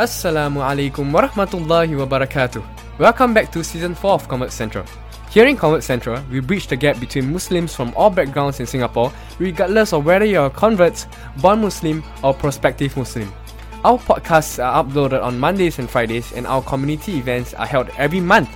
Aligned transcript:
Assalamu 0.00 0.64
alaikum 0.64 1.12
warahmatullahi 1.12 1.92
wabarakatuh. 1.92 2.64
Welcome 2.98 3.34
back 3.34 3.52
to 3.52 3.62
season 3.62 3.94
4 3.94 4.12
of 4.12 4.28
Convert 4.28 4.50
Central. 4.50 4.86
Here 5.28 5.44
in 5.44 5.58
Convert 5.58 5.84
Central, 5.84 6.24
we 6.32 6.40
bridge 6.40 6.68
the 6.68 6.76
gap 6.76 6.98
between 6.98 7.30
Muslims 7.30 7.74
from 7.74 7.92
all 7.94 8.08
backgrounds 8.08 8.60
in 8.60 8.66
Singapore, 8.66 9.12
regardless 9.38 9.92
of 9.92 10.06
whether 10.06 10.24
you're 10.24 10.46
a 10.46 10.48
convert, 10.48 11.04
born 11.42 11.60
Muslim, 11.60 12.02
or 12.24 12.32
prospective 12.32 12.96
Muslim. 12.96 13.30
Our 13.84 13.98
podcasts 13.98 14.56
are 14.56 14.82
uploaded 14.82 15.22
on 15.22 15.38
Mondays 15.38 15.78
and 15.78 15.90
Fridays, 15.90 16.32
and 16.32 16.46
our 16.46 16.62
community 16.62 17.18
events 17.18 17.52
are 17.52 17.66
held 17.66 17.90
every 17.98 18.20
month. 18.20 18.48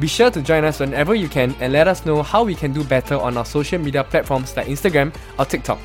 Be 0.00 0.08
sure 0.08 0.32
to 0.32 0.42
join 0.42 0.64
us 0.64 0.80
whenever 0.80 1.14
you 1.14 1.28
can 1.28 1.54
and 1.60 1.72
let 1.72 1.86
us 1.86 2.06
know 2.06 2.24
how 2.24 2.42
we 2.42 2.56
can 2.56 2.72
do 2.72 2.82
better 2.82 3.14
on 3.14 3.36
our 3.36 3.46
social 3.46 3.78
media 3.78 4.02
platforms 4.02 4.56
like 4.56 4.66
Instagram 4.66 5.14
or 5.38 5.44
TikTok. 5.44 5.78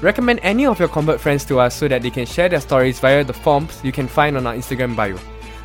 Recommend 0.00 0.38
any 0.44 0.64
of 0.64 0.78
your 0.78 0.86
convert 0.86 1.20
friends 1.20 1.44
to 1.46 1.58
us 1.58 1.74
so 1.74 1.88
that 1.88 2.02
they 2.02 2.10
can 2.10 2.24
share 2.24 2.48
their 2.48 2.60
stories 2.60 3.00
via 3.00 3.24
the 3.24 3.32
forms 3.32 3.80
you 3.82 3.90
can 3.90 4.06
find 4.06 4.36
on 4.36 4.46
our 4.46 4.54
Instagram 4.54 4.94
bio. 4.94 5.18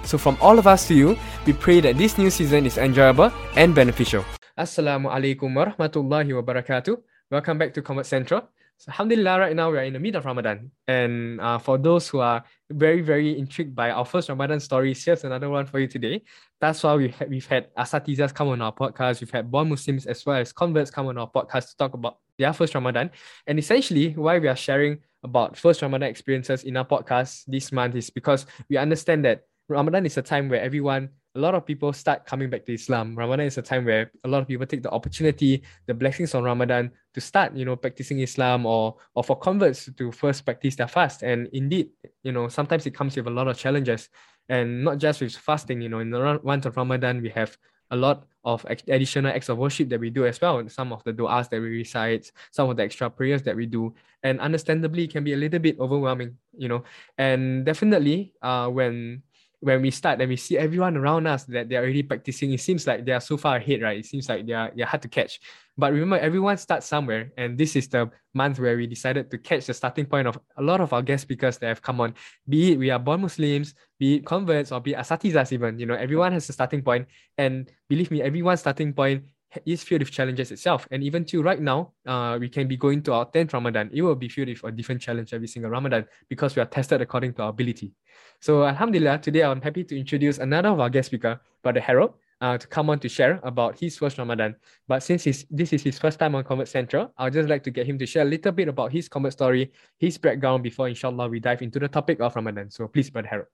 So, 0.04 0.18
from 0.18 0.38
all 0.42 0.58
of 0.58 0.66
us 0.66 0.88
to 0.88 0.96
you, 0.96 1.16
we 1.46 1.54
pray 1.54 1.82
that 1.82 1.98
this 1.98 2.18
new 2.18 2.32
season 2.32 2.66
is 2.66 2.80
enjoyable 2.80 3.32
and 3.56 3.76
beneficial. 3.76 4.26
Assalamu 4.58 5.14
alaikum 5.14 5.54
warahmatullahi 5.54 6.34
wabarakatuh. 6.34 6.98
Welcome 7.30 7.60
back 7.60 7.76
to 7.76 7.84
Convert 7.84 8.08
Central. 8.08 8.50
So, 8.84 8.92
Alhamdulillah, 8.92 9.40
right 9.40 9.56
now 9.56 9.72
we're 9.72 9.84
in 9.84 9.94
the 9.94 10.00
middle 10.00 10.20
of 10.20 10.26
Ramadan. 10.26 10.70
And 10.90 11.40
uh, 11.40 11.58
for 11.58 11.78
those 11.78 12.10
who 12.10 12.20
are 12.20 12.44
very, 12.70 13.00
very 13.00 13.40
intrigued 13.40 13.74
by 13.74 13.92
our 13.92 14.04
first 14.04 14.28
Ramadan 14.28 14.60
stories, 14.60 15.06
here's 15.06 15.24
another 15.24 15.50
one 15.50 15.66
for 15.66 15.80
you 15.80 15.88
today. 15.88 16.22
That's 16.60 16.84
why 16.84 16.96
we've 16.96 17.16
had, 17.16 17.30
we've 17.30 17.48
had 17.48 17.74
Asatizas 17.76 18.34
come 18.34 18.50
on 18.50 18.62
our 18.62 18.74
podcast. 18.74 19.22
We've 19.22 19.32
had 19.32 19.50
born 19.50 19.70
Muslims 19.70 20.06
as 20.06 20.26
well 20.26 20.36
as 20.36 20.52
converts 20.52 20.92
come 20.92 21.08
on 21.08 21.18
our 21.18 21.32
podcast 21.32 21.70
to 21.70 21.78
talk 21.78 21.94
about 21.94 22.18
their 22.38 22.52
first 22.52 22.76
Ramadan. 22.76 23.12
And 23.48 23.58
essentially, 23.58 24.10
why 24.16 24.38
we 24.40 24.50
are 24.50 24.56
sharing 24.58 25.00
about 25.24 25.56
first 25.56 25.82
Ramadan 25.82 26.10
experiences 26.10 26.66
in 26.66 26.76
our 26.76 26.86
podcast 26.86 27.46
this 27.48 27.72
month 27.72 27.96
is 27.96 28.10
because 28.10 28.46
we 28.70 28.76
understand 28.76 29.24
that 29.24 29.44
Ramadan 29.70 30.06
is 30.06 30.18
a 30.18 30.22
time 30.22 30.50
where 30.50 30.60
everyone, 30.60 31.08
a 31.36 31.40
lot 31.40 31.56
of 31.56 31.66
people 31.66 31.92
start 31.94 32.26
coming 32.26 32.50
back 32.50 32.66
to 32.66 32.74
Islam. 32.74 33.16
Ramadan 33.16 33.48
is 33.48 33.58
a 33.58 33.62
time 33.62 33.86
where 33.86 34.12
a 34.24 34.28
lot 34.28 34.42
of 34.42 34.48
people 34.48 34.66
take 34.68 34.84
the 34.84 34.92
opportunity, 34.92 35.64
the 35.88 35.94
blessings 35.94 36.36
on 36.36 36.44
Ramadan 36.44 36.92
to 37.14 37.22
start, 37.22 37.56
you 37.56 37.66
know, 37.66 37.76
practicing 37.76 38.20
Islam 38.20 38.66
or 38.66 38.96
or 39.16 39.24
for 39.24 39.36
converts 39.38 39.90
to 39.98 40.12
first 40.12 40.46
practice 40.46 40.76
their 40.76 40.88
fast. 40.88 41.24
And 41.24 41.50
indeed, 41.52 41.90
you 42.22 42.32
know, 42.32 42.48
sometimes 42.50 42.86
it 42.86 42.94
comes 42.94 43.16
with 43.16 43.28
a 43.28 43.32
lot 43.32 43.48
of 43.48 43.58
challenges. 43.58 44.10
And 44.50 44.84
not 44.84 44.98
just 44.98 45.22
with 45.22 45.36
fasting, 45.36 45.82
you 45.82 45.90
know, 45.90 46.00
in 46.00 46.12
the 46.12 46.40
month 46.44 46.66
of 46.66 46.78
Ramadan, 46.78 47.22
we 47.22 47.30
have 47.30 47.58
a 47.92 47.96
lot 47.96 48.26
of 48.44 48.66
additional 48.88 49.32
acts 49.32 49.50
of 49.50 49.58
worship 49.58 49.88
that 49.90 50.00
we 50.00 50.10
do 50.10 50.26
as 50.26 50.42
well. 50.42 50.68
Some 50.68 50.92
of 50.92 51.04
the 51.04 51.14
du'as 51.14 51.50
that 51.50 51.62
we 51.62 51.70
recite, 51.70 52.32
some 52.52 52.70
of 52.70 52.76
the 52.76 52.84
extra 52.84 53.10
prayers 53.10 53.42
that 53.44 53.56
we 53.56 53.66
do. 53.66 53.94
And 54.22 54.40
understandably, 54.42 55.06
it 55.06 55.12
can 55.12 55.24
be 55.24 55.34
a 55.34 55.38
little 55.38 55.60
bit 55.60 55.80
overwhelming, 55.80 56.38
you 56.58 56.68
know. 56.68 56.84
And 57.18 57.66
definitely, 57.66 58.34
uh, 58.42 58.68
when 58.68 59.24
when 59.64 59.82
we 59.82 59.92
start 59.92 60.20
and 60.20 60.28
we 60.28 60.36
see 60.36 60.58
everyone 60.58 60.98
around 60.98 61.26
us 61.26 61.46
that 61.46 61.70
they're 61.70 61.82
already 61.82 62.04
practicing, 62.04 62.52
it 62.52 62.60
seems 62.60 62.86
like 62.86 63.06
they 63.06 63.14
are 63.14 63.22
so 63.22 63.38
far 63.38 63.56
ahead, 63.56 63.82
right? 63.82 63.98
It 63.98 64.06
seems 64.06 64.28
like 64.28 64.46
they 64.46 64.52
are, 64.52 64.70
they're 64.76 64.86
hard 64.86 65.02
to 65.04 65.08
catch. 65.08 65.40
But 65.78 65.94
remember, 65.94 66.18
everyone 66.18 66.58
starts 66.58 66.86
somewhere. 66.86 67.32
And 67.38 67.58
this 67.58 67.78
is 67.78 67.88
the 67.88 68.12
month 68.34 68.60
where 68.60 68.76
we 68.76 68.88
decided 68.88 69.32
to 69.32 69.38
catch 69.38 69.68
the 69.68 69.74
starting 69.74 70.06
point 70.06 70.28
of 70.28 70.38
a 70.58 70.62
lot 70.62 70.82
of 70.82 70.92
our 70.92 71.02
guest 71.02 71.24
speakers 71.24 71.58
that 71.60 71.68
have 71.68 71.82
come 71.82 72.02
on. 72.02 72.14
Be 72.48 72.74
it 72.74 72.78
we 72.78 72.90
are 72.92 73.00
born 73.00 73.22
Muslims, 73.22 73.74
be 73.98 74.16
it 74.16 74.26
converts, 74.26 74.74
or 74.74 74.82
be 74.82 74.92
it 74.92 74.98
asatizas 74.98 75.54
even. 75.54 75.80
You 75.80 75.86
know, 75.86 75.96
everyone 75.96 76.34
has 76.34 76.50
a 76.50 76.54
starting 76.54 76.82
point. 76.82 77.08
And 77.38 77.72
believe 77.88 78.12
me, 78.12 78.22
everyone's 78.22 78.60
starting 78.60 78.92
point 78.92 79.24
is 79.66 79.84
filled 79.84 80.02
with 80.02 80.12
challenges 80.12 80.52
itself. 80.52 80.88
And 80.92 81.04
even 81.04 81.26
to 81.26 81.42
right 81.42 81.60
now, 81.60 81.94
uh, 82.06 82.38
we 82.40 82.50
can 82.50 82.68
be 82.68 82.78
going 82.78 83.02
to 83.04 83.14
our 83.14 83.26
10th 83.26 83.54
Ramadan. 83.54 83.90
It 83.94 84.02
will 84.02 84.16
be 84.16 84.30
filled 84.30 84.50
with 84.50 84.64
a 84.64 84.72
different 84.72 85.02
challenge 85.02 85.34
every 85.34 85.48
single 85.48 85.72
Ramadan 85.72 86.06
because 86.30 86.56
we 86.56 86.62
are 86.62 86.66
tested 86.66 87.02
according 87.02 87.34
to 87.36 87.44
our 87.44 87.50
ability. 87.50 87.94
So 88.40 88.66
Alhamdulillah, 88.66 89.20
today 89.20 89.44
I'm 89.44 89.62
happy 89.62 89.84
to 89.84 89.98
introduce 89.98 90.38
another 90.38 90.70
of 90.70 90.80
our 90.80 90.90
guest 90.90 91.08
speaker, 91.08 91.40
Brother 91.62 91.80
Harald, 91.80 92.14
uh, 92.42 92.58
to 92.58 92.68
come 92.68 92.90
on 92.90 93.00
to 93.00 93.08
share 93.08 93.40
about 93.44 93.80
his 93.80 93.98
first 93.98 94.18
Ramadan. 94.18 94.56
But 94.88 95.02
since 95.02 95.24
he's, 95.24 95.46
this 95.50 95.72
is 95.72 95.82
his 95.82 95.98
first 95.98 96.20
time 96.20 96.36
on 96.36 96.44
Convert 96.44 96.68
Central, 96.68 97.14
I'd 97.18 97.34
just 97.34 97.48
like 97.48 97.64
to 97.64 97.72
get 97.72 97.88
him 97.88 97.98
to 98.00 98.06
share 98.06 98.24
a 98.24 98.30
little 98.30 98.52
bit 98.52 98.68
about 98.68 98.92
his 98.92 99.08
convert 99.08 99.34
story, 99.34 99.72
his 99.98 100.18
background 100.18 100.64
before 100.64 100.90
inshallah 100.90 101.30
we 101.30 101.40
dive 101.40 101.62
into 101.62 101.80
the 101.80 101.88
topic 101.88 102.20
of 102.20 102.36
Ramadan. 102.36 102.70
So 102.70 102.88
please, 102.88 103.10
Brother 103.10 103.30
Harald. 103.30 103.48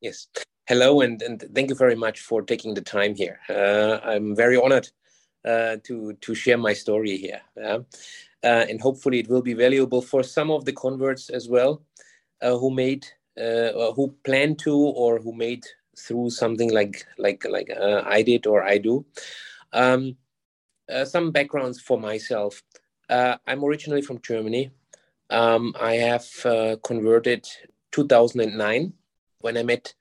Yes. 0.00 0.28
Hello, 0.66 1.02
and, 1.02 1.22
and 1.22 1.44
thank 1.54 1.68
you 1.68 1.76
very 1.76 1.94
much 1.94 2.20
for 2.20 2.42
taking 2.42 2.74
the 2.74 2.80
time 2.80 3.14
here. 3.14 3.38
Uh, 3.48 4.00
I'm 4.02 4.34
very 4.34 4.56
honored 4.56 4.88
uh, 5.46 5.76
to 5.84 6.12
to 6.14 6.34
share 6.34 6.58
my 6.58 6.72
story 6.72 7.16
here, 7.16 7.40
uh, 7.62 7.78
and 8.42 8.80
hopefully 8.80 9.20
it 9.20 9.28
will 9.28 9.42
be 9.42 9.54
valuable 9.54 10.02
for 10.02 10.24
some 10.24 10.50
of 10.50 10.64
the 10.64 10.72
converts 10.72 11.30
as 11.30 11.48
well, 11.48 11.82
uh, 12.42 12.58
who 12.58 12.70
made, 12.70 13.06
uh, 13.40 13.92
who 13.92 14.12
plan 14.24 14.56
to, 14.56 14.74
or 14.74 15.20
who 15.20 15.32
made 15.32 15.64
through 15.96 16.30
something 16.30 16.72
like 16.72 17.06
like 17.16 17.46
like 17.48 17.70
uh, 17.70 18.02
I 18.04 18.22
did 18.22 18.46
or 18.46 18.64
I 18.64 18.78
do. 18.78 19.06
Um, 19.72 20.16
some 21.04 21.30
backgrounds 21.30 21.80
for 21.80 21.98
myself. 21.98 22.62
I'm 23.08 23.64
originally 23.64 24.02
from 24.02 24.20
Germany. 24.22 24.72
Um, 25.30 25.74
I 25.80 25.94
have 25.94 26.26
converted 26.82 27.46
2009 27.92 28.92
when 29.40 29.56
I 29.56 29.62
met 29.62 29.94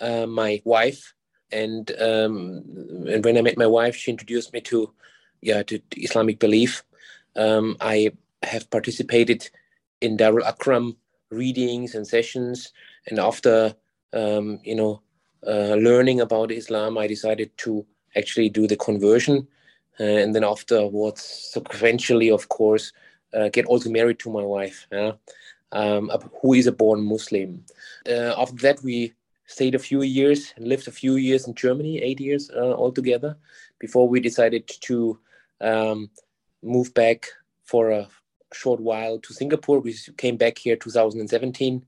my 0.00 0.60
wife 0.64 1.14
and 1.52 1.90
um, 2.00 2.64
and 3.08 3.24
when 3.24 3.36
I 3.36 3.42
met 3.42 3.58
my 3.58 3.66
wife, 3.66 3.96
she 3.96 4.10
introduced 4.10 4.52
me 4.52 4.60
to 4.62 4.92
yeah 5.40 5.62
to, 5.62 5.78
to 5.78 6.00
Islamic 6.00 6.38
belief. 6.38 6.82
Um, 7.36 7.76
I 7.80 8.12
have 8.42 8.70
participated 8.70 9.48
in 10.00 10.16
Darul 10.16 10.42
Arqam 10.42 10.96
readings 11.30 11.94
and 11.94 12.06
sessions, 12.06 12.72
and 13.06 13.18
after 13.18 13.74
um, 14.12 14.60
you 14.64 14.74
know 14.74 15.02
uh, 15.46 15.74
learning 15.74 16.20
about 16.20 16.50
Islam, 16.50 16.98
I 16.98 17.06
decided 17.06 17.56
to 17.58 17.86
actually 18.16 18.48
do 18.48 18.66
the 18.66 18.76
conversion, 18.76 19.46
uh, 19.98 20.04
and 20.04 20.34
then 20.34 20.44
afterwards, 20.44 21.52
sequentially, 21.54 22.32
of 22.32 22.48
course, 22.48 22.92
uh, 23.34 23.48
get 23.48 23.66
also 23.66 23.90
married 23.90 24.18
to 24.20 24.30
my 24.30 24.42
wife, 24.42 24.86
yeah? 24.92 25.12
um, 25.72 26.10
who 26.42 26.54
is 26.54 26.66
a 26.66 26.72
born 26.72 27.02
Muslim. 27.02 27.64
Uh, 28.08 28.34
after 28.36 28.56
that, 28.56 28.82
we 28.82 29.12
stayed 29.50 29.74
a 29.74 29.78
few 29.78 30.02
years 30.02 30.54
and 30.56 30.68
lived 30.68 30.86
a 30.86 30.92
few 30.92 31.16
years 31.16 31.48
in 31.48 31.54
Germany, 31.54 31.98
eight 31.98 32.20
years 32.20 32.50
uh, 32.54 32.72
altogether, 32.72 33.36
before 33.80 34.08
we 34.08 34.20
decided 34.20 34.68
to 34.68 35.18
um, 35.60 36.08
move 36.62 36.94
back 36.94 37.26
for 37.64 37.90
a 37.90 38.08
short 38.52 38.80
while 38.80 39.18
to 39.18 39.34
Singapore. 39.34 39.80
We 39.80 39.94
came 40.16 40.36
back 40.36 40.56
here 40.56 40.76
2017. 40.76 41.84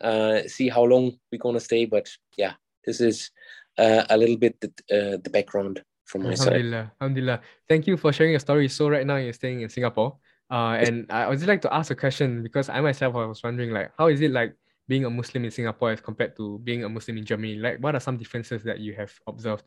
Uh, 0.00 0.42
see 0.46 0.68
how 0.68 0.84
long 0.84 1.18
we're 1.32 1.38
gonna 1.38 1.60
stay, 1.60 1.86
but 1.86 2.10
yeah, 2.36 2.52
this 2.84 3.00
is 3.00 3.30
uh, 3.78 4.04
a 4.10 4.16
little 4.16 4.36
bit 4.36 4.60
the, 4.60 4.68
uh, 4.68 5.16
the 5.24 5.30
background 5.30 5.82
from 6.04 6.22
my 6.22 6.34
Alhamdulillah. 6.34 6.84
side. 6.84 6.90
Alhamdulillah. 7.00 7.40
Thank 7.66 7.86
you 7.86 7.96
for 7.96 8.12
sharing 8.12 8.32
your 8.32 8.40
story. 8.40 8.68
So 8.68 8.90
right 8.90 9.06
now 9.06 9.16
you're 9.16 9.32
staying 9.32 9.62
in 9.62 9.70
Singapore. 9.70 10.18
Uh, 10.50 10.76
and 10.80 11.06
I 11.10 11.28
would 11.28 11.38
just 11.38 11.48
like 11.48 11.62
to 11.62 11.72
ask 11.72 11.90
a 11.90 11.94
question 11.94 12.42
because 12.42 12.68
I 12.68 12.80
myself 12.80 13.14
I 13.14 13.24
was 13.24 13.42
wondering 13.42 13.70
like 13.70 13.92
how 13.96 14.08
is 14.08 14.20
it 14.20 14.32
like 14.32 14.54
being 14.90 15.04
a 15.04 15.16
Muslim 15.20 15.44
in 15.44 15.52
Singapore 15.52 15.92
as 15.92 16.00
compared 16.00 16.34
to 16.36 16.58
being 16.68 16.82
a 16.82 16.88
Muslim 16.88 17.16
in 17.16 17.24
Germany? 17.24 17.54
Like, 17.66 17.78
what 17.78 17.94
are 17.94 18.04
some 18.06 18.18
differences 18.18 18.64
that 18.64 18.80
you 18.80 18.92
have 19.00 19.12
observed? 19.32 19.66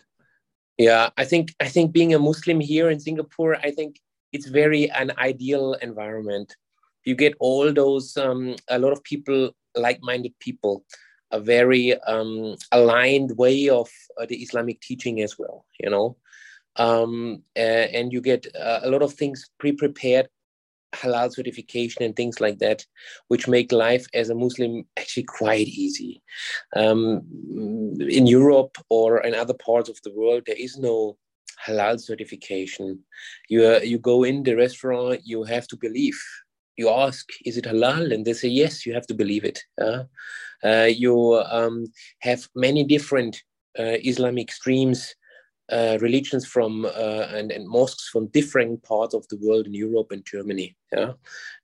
Yeah, 0.78 1.10
I 1.16 1.24
think 1.32 1.46
I 1.66 1.70
think 1.74 1.94
being 1.94 2.14
a 2.14 2.20
Muslim 2.20 2.60
here 2.60 2.90
in 2.94 3.00
Singapore, 3.00 3.56
I 3.68 3.72
think 3.72 3.92
it's 4.36 4.50
very 4.62 4.92
an 4.92 5.10
ideal 5.18 5.66
environment. 5.90 6.50
You 7.06 7.16
get 7.16 7.34
all 7.40 7.72
those 7.72 8.18
um, 8.18 8.56
a 8.68 8.78
lot 8.84 8.92
of 8.92 9.04
people, 9.04 9.42
like-minded 9.86 10.34
people, 10.40 10.84
a 11.32 11.40
very 11.40 11.86
um, 12.14 12.56
aligned 12.72 13.32
way 13.38 13.70
of 13.70 13.90
uh, 14.20 14.26
the 14.26 14.40
Islamic 14.46 14.82
teaching 14.82 15.22
as 15.22 15.40
well. 15.40 15.66
You 15.80 15.90
know, 15.94 16.18
um, 16.76 17.44
and 17.56 18.12
you 18.12 18.22
get 18.22 18.44
uh, 18.56 18.82
a 18.84 18.90
lot 18.90 19.04
of 19.04 19.14
things 19.14 19.38
pre-prepared 19.62 20.28
halal 20.94 21.32
certification 21.32 22.04
and 22.04 22.16
things 22.16 22.40
like 22.40 22.60
that, 22.60 22.86
which 23.28 23.48
make 23.48 23.72
life 23.72 24.06
as 24.14 24.30
a 24.30 24.36
Muslim 24.36 24.86
actually 24.98 25.24
quite 25.24 25.68
easy. 25.68 26.22
Um, 26.76 27.22
in 28.00 28.28
Europe 28.28 28.78
or 28.90 29.22
in 29.22 29.36
other 29.36 29.54
parts 29.54 29.90
of 29.90 30.00
the 30.04 30.14
world, 30.14 30.44
there 30.46 30.56
is 30.58 30.78
no 30.78 31.18
halal 31.66 32.00
certification. 32.00 33.00
You 33.50 33.66
uh, 33.66 33.80
you 33.84 33.98
go 33.98 34.24
in 34.24 34.44
the 34.44 34.56
restaurant, 34.56 35.22
you 35.24 35.44
have 35.44 35.68
to 35.68 35.78
believe. 35.78 36.20
You 36.76 36.90
ask, 36.90 37.30
is 37.46 37.58
it 37.58 37.66
halal? 37.66 38.14
And 38.14 38.26
they 38.26 38.34
say 38.34 38.48
yes. 38.48 38.86
You 38.86 38.94
have 38.94 39.08
to 39.08 39.14
believe 39.14 39.46
it. 39.46 39.60
Uh, 39.80 40.04
uh, 40.64 40.90
you 40.90 41.44
um, 41.52 41.86
have 42.20 42.48
many 42.56 42.84
different 42.84 43.44
uh, 43.78 43.98
Islamic 44.04 44.52
streams 44.52 45.16
uh, 45.72 45.98
religions 46.02 46.46
from 46.46 46.86
uh, 46.86 47.28
and, 47.32 47.52
and 47.52 47.68
mosques 47.68 48.10
from 48.10 48.28
different 48.28 48.84
parts 48.84 49.14
of 49.14 49.28
the 49.30 49.38
world 49.42 49.66
in 49.66 49.74
Europe 49.74 50.12
and 50.12 50.26
Germany. 50.26 50.76
Yeah, 50.92 51.14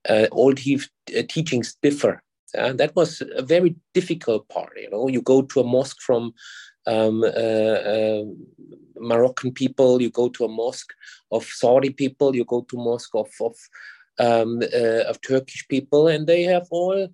uh, 0.09 0.27
all 0.31 0.53
te- 0.53 0.81
uh, 1.17 1.23
teachings 1.27 1.75
differ. 1.81 2.23
And 2.55 2.79
that 2.79 2.95
was 2.95 3.21
a 3.35 3.43
very 3.43 3.75
difficult 3.93 4.49
part. 4.49 4.73
You 4.75 4.89
know, 4.89 5.07
you 5.07 5.21
go 5.21 5.43
to 5.43 5.59
a 5.59 5.63
mosque 5.63 6.01
from 6.01 6.33
um, 6.87 7.23
uh, 7.23 8.23
Moroccan 8.97 9.51
people, 9.51 10.01
you 10.01 10.09
go 10.09 10.29
to 10.29 10.45
a 10.45 10.49
mosque 10.49 10.91
of 11.31 11.43
Saudi 11.43 11.91
people, 11.91 12.35
you 12.35 12.45
go 12.45 12.61
to 12.61 12.77
mosque 12.77 13.13
of 13.13 13.29
of, 13.39 13.55
um, 14.17 14.61
of 15.07 15.21
Turkish 15.21 15.67
people, 15.67 16.07
and 16.07 16.25
they 16.25 16.43
have 16.43 16.67
all 16.71 17.07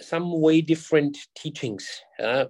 some 0.00 0.40
way 0.40 0.60
different 0.60 1.16
teachings, 1.36 1.88
uh, 2.22 2.46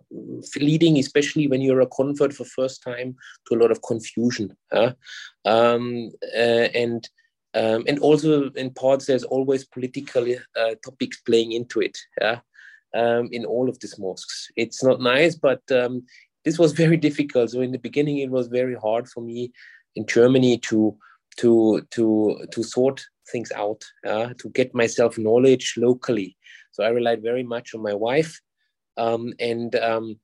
leading 0.60 0.98
especially 0.98 1.48
when 1.48 1.60
you're 1.60 1.80
a 1.80 1.86
convert 1.86 2.32
for 2.32 2.44
first 2.44 2.82
time 2.82 3.16
to 3.46 3.54
a 3.54 3.60
lot 3.60 3.70
of 3.70 3.82
confusion. 3.82 4.56
Uh, 4.72 4.92
um, 5.44 6.10
uh, 6.36 6.68
and 6.74 7.08
um, 7.54 7.84
and 7.86 8.00
also 8.00 8.50
in 8.50 8.70
parts 8.70 9.06
there's 9.06 9.22
always 9.22 9.64
political 9.64 10.26
uh, 10.56 10.74
topics 10.84 11.20
playing 11.20 11.52
into 11.52 11.80
it. 11.80 11.96
Um, 12.94 13.28
in 13.32 13.44
all 13.44 13.68
of 13.68 13.80
these 13.80 13.98
mosques, 13.98 14.48
it's 14.54 14.82
not 14.84 15.00
nice, 15.00 15.34
but 15.34 15.62
um, 15.72 16.04
this 16.44 16.58
was 16.58 16.72
very 16.82 16.96
difficult. 16.96 17.50
So 17.50 17.60
in 17.60 17.72
the 17.72 17.78
beginning, 17.78 18.18
it 18.18 18.30
was 18.30 18.46
very 18.48 18.76
hard 18.76 19.08
for 19.08 19.20
me 19.20 19.52
in 19.96 20.06
Germany 20.06 20.58
to 20.58 20.96
to 21.38 21.82
to 21.90 22.46
to 22.52 22.62
sort 22.62 23.04
things 23.32 23.50
out, 23.52 23.84
to 24.04 24.50
get 24.52 24.74
myself 24.74 25.18
knowledge 25.18 25.74
locally. 25.76 26.36
So 26.74 26.82
I 26.82 26.88
relied 26.88 27.22
very 27.22 27.44
much 27.44 27.72
on 27.72 27.82
my 27.82 27.94
wife, 27.94 28.40
um, 28.96 29.32
and 29.38 29.76
um, 29.76 30.18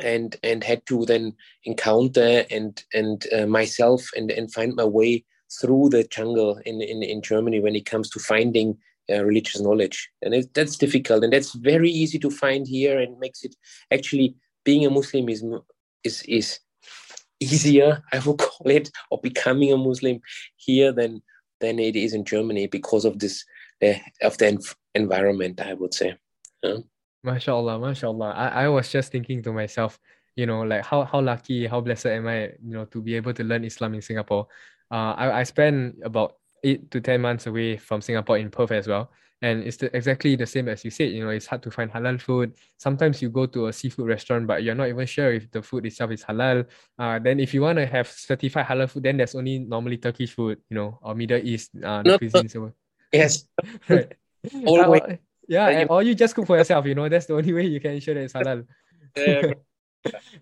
and 0.00 0.36
and 0.44 0.62
had 0.62 0.86
to 0.86 1.04
then 1.04 1.34
encounter 1.64 2.44
and 2.48 2.80
and 2.94 3.26
uh, 3.36 3.46
myself 3.46 4.08
and 4.16 4.30
and 4.30 4.52
find 4.52 4.76
my 4.76 4.84
way 4.84 5.24
through 5.60 5.88
the 5.88 6.04
jungle 6.04 6.60
in 6.64 6.80
in, 6.80 7.02
in 7.02 7.22
Germany 7.22 7.58
when 7.58 7.74
it 7.74 7.86
comes 7.86 8.08
to 8.10 8.20
finding 8.20 8.78
uh, 9.10 9.24
religious 9.24 9.60
knowledge, 9.60 10.08
and 10.22 10.32
it, 10.32 10.54
that's 10.54 10.76
difficult, 10.76 11.24
and 11.24 11.32
that's 11.32 11.54
very 11.54 11.90
easy 11.90 12.20
to 12.20 12.30
find 12.30 12.68
here, 12.68 13.00
and 13.00 13.18
makes 13.18 13.42
it 13.42 13.56
actually 13.90 14.36
being 14.64 14.86
a 14.86 14.90
Muslim 14.90 15.28
is 15.28 15.42
is 16.04 16.22
is 16.28 16.60
easier, 17.40 18.00
I 18.12 18.20
would 18.20 18.38
call 18.46 18.70
it, 18.70 18.90
or 19.10 19.18
becoming 19.20 19.72
a 19.72 19.76
Muslim 19.76 20.20
here 20.54 20.92
than 20.92 21.20
than 21.60 21.80
it 21.80 21.96
is 21.96 22.14
in 22.14 22.24
Germany 22.24 22.68
because 22.68 23.04
of 23.04 23.18
this 23.18 23.44
uh, 23.82 23.94
of 24.22 24.38
the 24.38 24.46
environment, 24.94 25.60
I 25.60 25.74
would 25.74 25.94
say. 25.94 26.16
Yeah. 26.62 26.78
MashaAllah, 27.24 27.78
MashaAllah. 27.78 28.34
I, 28.34 28.64
I 28.64 28.68
was 28.68 28.90
just 28.90 29.12
thinking 29.12 29.42
to 29.42 29.52
myself, 29.52 29.98
you 30.36 30.46
know, 30.46 30.62
like 30.62 30.84
how, 30.84 31.04
how 31.04 31.20
lucky, 31.20 31.66
how 31.66 31.80
blessed 31.80 32.06
am 32.06 32.26
I, 32.26 32.52
you 32.62 32.74
know, 32.74 32.84
to 32.86 33.00
be 33.00 33.14
able 33.14 33.32
to 33.34 33.44
learn 33.44 33.64
Islam 33.64 33.94
in 33.94 34.02
Singapore. 34.02 34.46
Uh, 34.90 35.14
I, 35.16 35.40
I 35.40 35.42
spent 35.44 35.96
about 36.02 36.34
eight 36.64 36.90
to 36.90 37.00
10 37.00 37.20
months 37.20 37.46
away 37.46 37.76
from 37.76 38.00
Singapore 38.00 38.38
in 38.38 38.50
Perth 38.50 38.72
as 38.72 38.88
well. 38.88 39.10
And 39.42 39.64
it's 39.64 39.76
the, 39.76 39.94
exactly 39.94 40.36
the 40.36 40.46
same 40.46 40.68
as 40.68 40.84
you 40.84 40.90
said, 40.92 41.10
you 41.10 41.24
know, 41.24 41.30
it's 41.30 41.46
hard 41.46 41.64
to 41.64 41.70
find 41.70 41.92
halal 41.92 42.20
food. 42.20 42.54
Sometimes 42.78 43.20
you 43.20 43.28
go 43.28 43.46
to 43.46 43.66
a 43.66 43.72
seafood 43.72 44.06
restaurant, 44.06 44.46
but 44.46 44.62
you're 44.62 44.76
not 44.76 44.88
even 44.88 45.04
sure 45.04 45.32
if 45.32 45.50
the 45.50 45.60
food 45.60 45.84
itself 45.84 46.12
is 46.12 46.22
halal. 46.22 46.64
Uh, 46.96 47.18
then 47.18 47.40
if 47.40 47.52
you 47.52 47.62
want 47.62 47.78
to 47.78 47.86
have 47.86 48.06
certified 48.06 48.66
halal 48.66 48.88
food, 48.88 49.02
then 49.02 49.16
there's 49.16 49.34
only 49.34 49.58
normally 49.58 49.96
Turkish 49.96 50.32
food, 50.32 50.58
you 50.70 50.76
know, 50.76 50.98
or 51.02 51.16
Middle 51.16 51.40
East 51.42 51.72
uh, 51.82 52.02
no, 52.02 52.18
cuisines. 52.18 52.54
No. 52.54 52.72
Yes. 53.12 53.46
right. 53.88 54.12
Always. 54.66 55.02
Uh, 55.02 55.16
yeah, 55.48 55.68
and, 55.68 55.90
or 55.90 56.02
you 56.02 56.14
just 56.14 56.34
cook 56.34 56.46
for 56.46 56.56
yourself, 56.56 56.86
you 56.86 56.94
know, 56.94 57.08
that's 57.08 57.26
the 57.26 57.34
only 57.38 57.52
way 57.52 57.66
you 57.66 57.80
can 57.80 57.92
ensure 57.92 58.14
that 58.14 58.24
it's 58.24 58.32
halal. 58.32 58.66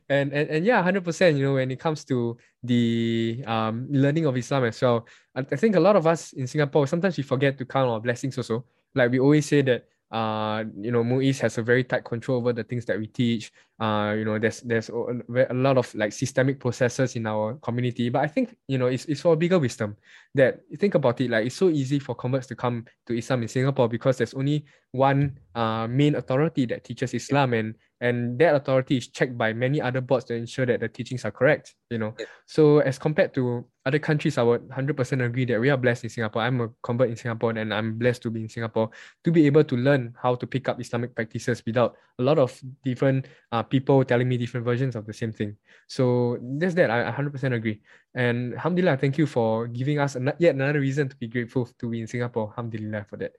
and, 0.08 0.32
and 0.32 0.48
and 0.48 0.64
yeah, 0.64 0.82
hundred 0.82 1.04
percent. 1.04 1.36
You 1.36 1.46
know, 1.46 1.54
when 1.54 1.70
it 1.70 1.80
comes 1.80 2.04
to 2.06 2.36
the 2.62 3.42
um 3.46 3.86
learning 3.90 4.26
of 4.26 4.36
Islam 4.36 4.64
as 4.64 4.80
well, 4.80 5.06
I, 5.34 5.40
I 5.40 5.56
think 5.56 5.76
a 5.76 5.80
lot 5.80 5.96
of 5.96 6.06
us 6.06 6.32
in 6.32 6.46
Singapore 6.46 6.86
sometimes 6.86 7.16
we 7.16 7.22
forget 7.22 7.58
to 7.58 7.64
count 7.64 7.90
our 7.90 8.00
blessings 8.00 8.38
also. 8.38 8.64
Like 8.94 9.10
we 9.10 9.18
always 9.18 9.46
say 9.46 9.62
that 9.62 9.86
uh, 10.10 10.64
you 10.80 10.90
know, 10.90 11.04
MUIS 11.04 11.38
has 11.40 11.58
a 11.58 11.62
very 11.62 11.84
tight 11.84 12.04
control 12.04 12.38
over 12.38 12.52
the 12.52 12.64
things 12.64 12.84
that 12.86 12.98
we 12.98 13.06
teach. 13.06 13.52
Uh, 13.78 14.14
you 14.18 14.24
know, 14.24 14.38
there's 14.38 14.60
there's 14.62 14.88
a 14.88 15.54
lot 15.54 15.78
of 15.78 15.94
like 15.94 16.12
systemic 16.12 16.58
processes 16.58 17.14
in 17.14 17.26
our 17.26 17.54
community. 17.62 18.08
But 18.08 18.22
I 18.22 18.26
think 18.26 18.56
you 18.66 18.78
know, 18.78 18.86
it's, 18.86 19.04
it's 19.04 19.20
for 19.20 19.34
a 19.34 19.36
bigger 19.36 19.58
wisdom 19.58 19.96
that 20.34 20.60
think 20.78 20.96
about 20.96 21.20
it. 21.20 21.30
Like 21.30 21.46
it's 21.46 21.54
so 21.54 21.68
easy 21.68 22.00
for 22.00 22.14
converts 22.14 22.48
to 22.48 22.56
come 22.56 22.86
to 23.06 23.16
Islam 23.16 23.42
in 23.42 23.48
Singapore 23.48 23.88
because 23.88 24.18
there's 24.18 24.34
only 24.34 24.64
one 24.90 25.38
uh 25.54 25.86
main 25.86 26.14
authority 26.14 26.66
that 26.66 26.84
teaches 26.84 27.14
Islam, 27.14 27.54
and 27.54 27.74
and 28.00 28.38
that 28.38 28.54
authority 28.54 28.96
is 28.96 29.08
checked 29.08 29.36
by 29.36 29.52
many 29.52 29.80
other 29.80 30.00
boards 30.00 30.24
to 30.26 30.34
ensure 30.34 30.64
that 30.66 30.80
the 30.80 30.88
teachings 30.88 31.24
are 31.24 31.30
correct 31.30 31.74
you 31.90 31.98
know. 31.98 32.14
So 32.46 32.78
as 32.78 32.98
compared 32.98 33.34
to 33.34 33.66
other 33.86 33.98
countries 33.98 34.36
i 34.38 34.42
would 34.42 34.62
100% 34.68 35.22
agree 35.22 35.44
that 35.46 35.58
we 35.60 35.70
are 35.70 35.76
blessed 35.76 36.04
in 36.04 36.10
singapore. 36.10 36.42
I'm 36.42 36.60
a 36.60 36.68
convert 36.82 37.08
in 37.08 37.16
singapore 37.16 37.50
and 37.50 37.72
i'm 37.72 37.96
blessed 37.98 38.22
to 38.22 38.30
be 38.30 38.42
in 38.42 38.48
singapore 38.48 38.90
to 39.24 39.32
be 39.32 39.46
able 39.46 39.64
to 39.64 39.76
learn 39.76 40.14
how 40.20 40.34
to 40.34 40.46
pick 40.46 40.68
up 40.68 40.80
islamic 40.80 41.14
practices 41.14 41.62
without 41.64 41.96
a 42.18 42.22
lot 42.22 42.38
of 42.38 42.60
different 42.84 43.26
uh, 43.52 43.62
people 43.62 44.04
telling 44.04 44.28
me 44.28 44.36
different 44.36 44.64
versions 44.64 44.94
of 44.96 45.06
the 45.06 45.12
same 45.12 45.32
thing. 45.32 45.56
So 45.88 46.38
that's 46.58 46.74
that. 46.74 46.90
I 46.90 47.10
100% 47.10 47.54
agree. 47.54 47.80
And 48.14 48.54
alhamdulillah 48.54 48.98
thank 48.98 49.16
you 49.16 49.26
for 49.26 49.66
giving 49.66 49.98
us 49.98 50.16
yet 50.38 50.54
another 50.54 50.80
reason 50.80 51.08
to 51.08 51.16
be 51.16 51.26
grateful 51.26 51.66
to 51.78 51.88
be 51.88 52.00
in 52.00 52.06
singapore. 52.06 52.48
Alhamdulillah 52.50 53.06
for 53.08 53.16
that 53.16 53.32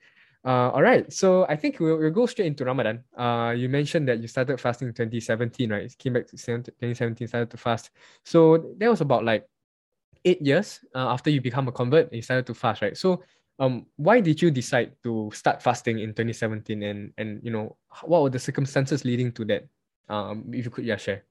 uh, 0.43 0.71
all 0.71 0.81
right, 0.81 1.11
so 1.13 1.45
I 1.47 1.55
think 1.55 1.79
we'll, 1.79 1.97
we'll 1.97 2.09
go 2.09 2.25
straight 2.25 2.47
into 2.47 2.65
Ramadan. 2.65 3.03
Uh, 3.15 3.53
you 3.55 3.69
mentioned 3.69 4.07
that 4.07 4.19
you 4.19 4.27
started 4.27 4.59
fasting 4.59 4.87
in 4.87 4.93
2017, 4.93 5.71
right? 5.71 5.83
You 5.83 5.89
came 5.97 6.13
back 6.13 6.25
to 6.27 6.37
2017, 6.37 7.27
started 7.27 7.51
to 7.51 7.57
fast. 7.57 7.91
So 8.23 8.73
that 8.77 8.89
was 8.89 9.01
about 9.01 9.23
like 9.23 9.47
eight 10.25 10.41
years 10.41 10.79
uh, 10.95 11.09
after 11.09 11.29
you 11.29 11.41
become 11.41 11.67
a 11.67 11.71
convert, 11.71 12.11
you 12.11 12.23
started 12.23 12.47
to 12.47 12.53
fast, 12.55 12.81
right? 12.81 12.97
So 12.97 13.23
um, 13.59 13.85
why 13.97 14.19
did 14.19 14.41
you 14.41 14.49
decide 14.49 14.93
to 15.03 15.29
start 15.33 15.61
fasting 15.61 15.99
in 15.99 16.09
2017 16.09 16.81
and, 16.83 17.13
and 17.17 17.39
you 17.43 17.51
know, 17.51 17.77
what 18.03 18.23
were 18.23 18.29
the 18.29 18.39
circumstances 18.39 19.05
leading 19.05 19.31
to 19.33 19.45
that? 19.45 19.67
Um, 20.09 20.45
if 20.51 20.65
you 20.65 20.71
could, 20.71 20.85
yeah, 20.85 20.97
share. 20.97 21.23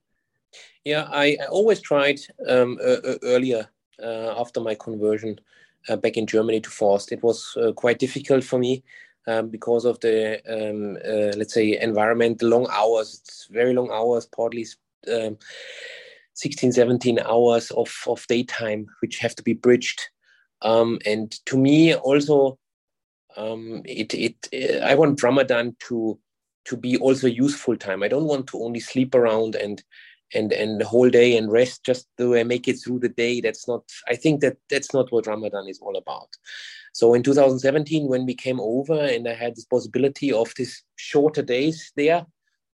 Yeah, 0.84 1.08
I, 1.10 1.36
I 1.42 1.46
always 1.46 1.80
tried 1.80 2.20
um, 2.48 2.78
uh, 2.82 3.16
earlier 3.22 3.68
uh, 4.00 4.34
after 4.38 4.60
my 4.60 4.74
conversion 4.74 5.40
uh, 5.88 5.96
back 5.96 6.16
in 6.16 6.26
Germany 6.26 6.60
to 6.60 6.70
Forst. 6.70 7.12
It 7.12 7.22
was 7.22 7.56
uh, 7.56 7.72
quite 7.72 7.98
difficult 7.98 8.44
for 8.44 8.58
me 8.58 8.82
um, 9.26 9.48
because 9.48 9.84
of 9.84 10.00
the 10.00 10.40
um, 10.48 10.96
uh, 11.04 11.36
let's 11.36 11.54
say 11.54 11.78
environment, 11.78 12.38
the 12.38 12.46
long 12.46 12.66
hours. 12.70 13.20
It's 13.22 13.46
very 13.50 13.72
long 13.72 13.90
hours, 13.90 14.26
partly 14.26 14.66
um, 15.12 15.38
16, 16.34 16.72
17 16.72 17.18
hours 17.20 17.70
of 17.72 17.92
of 18.06 18.26
daytime, 18.26 18.86
which 19.00 19.18
have 19.18 19.34
to 19.36 19.42
be 19.42 19.54
bridged. 19.54 20.00
Um, 20.62 20.98
and 21.06 21.30
to 21.46 21.56
me, 21.56 21.94
also, 21.94 22.58
um, 23.36 23.82
it 23.84 24.14
it 24.14 24.82
I 24.82 24.94
want 24.94 25.22
Ramadan 25.22 25.76
to 25.88 26.18
to 26.66 26.76
be 26.76 26.96
also 26.98 27.26
useful 27.26 27.76
time. 27.76 28.02
I 28.02 28.08
don't 28.08 28.26
want 28.28 28.46
to 28.48 28.62
only 28.62 28.80
sleep 28.80 29.14
around 29.14 29.54
and 29.54 29.82
and 30.34 30.52
and 30.52 30.80
the 30.80 30.86
whole 30.86 31.10
day 31.10 31.36
and 31.36 31.50
rest 31.50 31.84
just 31.84 32.08
to 32.18 32.44
make 32.44 32.68
it 32.68 32.74
through 32.74 33.00
the 33.00 33.08
day. 33.08 33.40
That's 33.40 33.66
not 33.68 33.82
i 34.08 34.16
think 34.16 34.40
that 34.40 34.56
that's 34.68 34.92
not 34.94 35.10
what 35.12 35.26
ramadan 35.26 35.68
is 35.68 35.80
all 35.80 35.96
about. 35.96 36.28
So 36.92 37.14
in 37.14 37.22
2017 37.22 38.08
when 38.08 38.26
we 38.26 38.34
came 38.34 38.60
over 38.60 38.98
and 39.00 39.28
i 39.28 39.34
had 39.34 39.56
this 39.56 39.64
possibility 39.64 40.32
of 40.32 40.52
these 40.56 40.82
shorter 40.96 41.42
days 41.42 41.92
there 41.96 42.26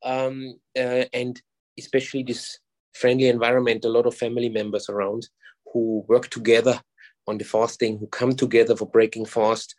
um, 0.04 0.54
uh, 0.78 1.04
and 1.12 1.40
especially 1.78 2.22
this 2.22 2.58
friendly 2.94 3.28
environment 3.28 3.84
a 3.84 3.88
lot 3.88 4.06
of 4.06 4.14
family 4.14 4.48
members 4.48 4.88
around 4.88 5.28
who 5.72 6.04
work 6.08 6.28
together 6.28 6.80
on 7.26 7.38
the 7.38 7.44
fasting 7.44 7.98
who 7.98 8.06
come 8.08 8.34
together 8.34 8.74
for 8.76 8.86
breaking 8.86 9.24
fast 9.24 9.74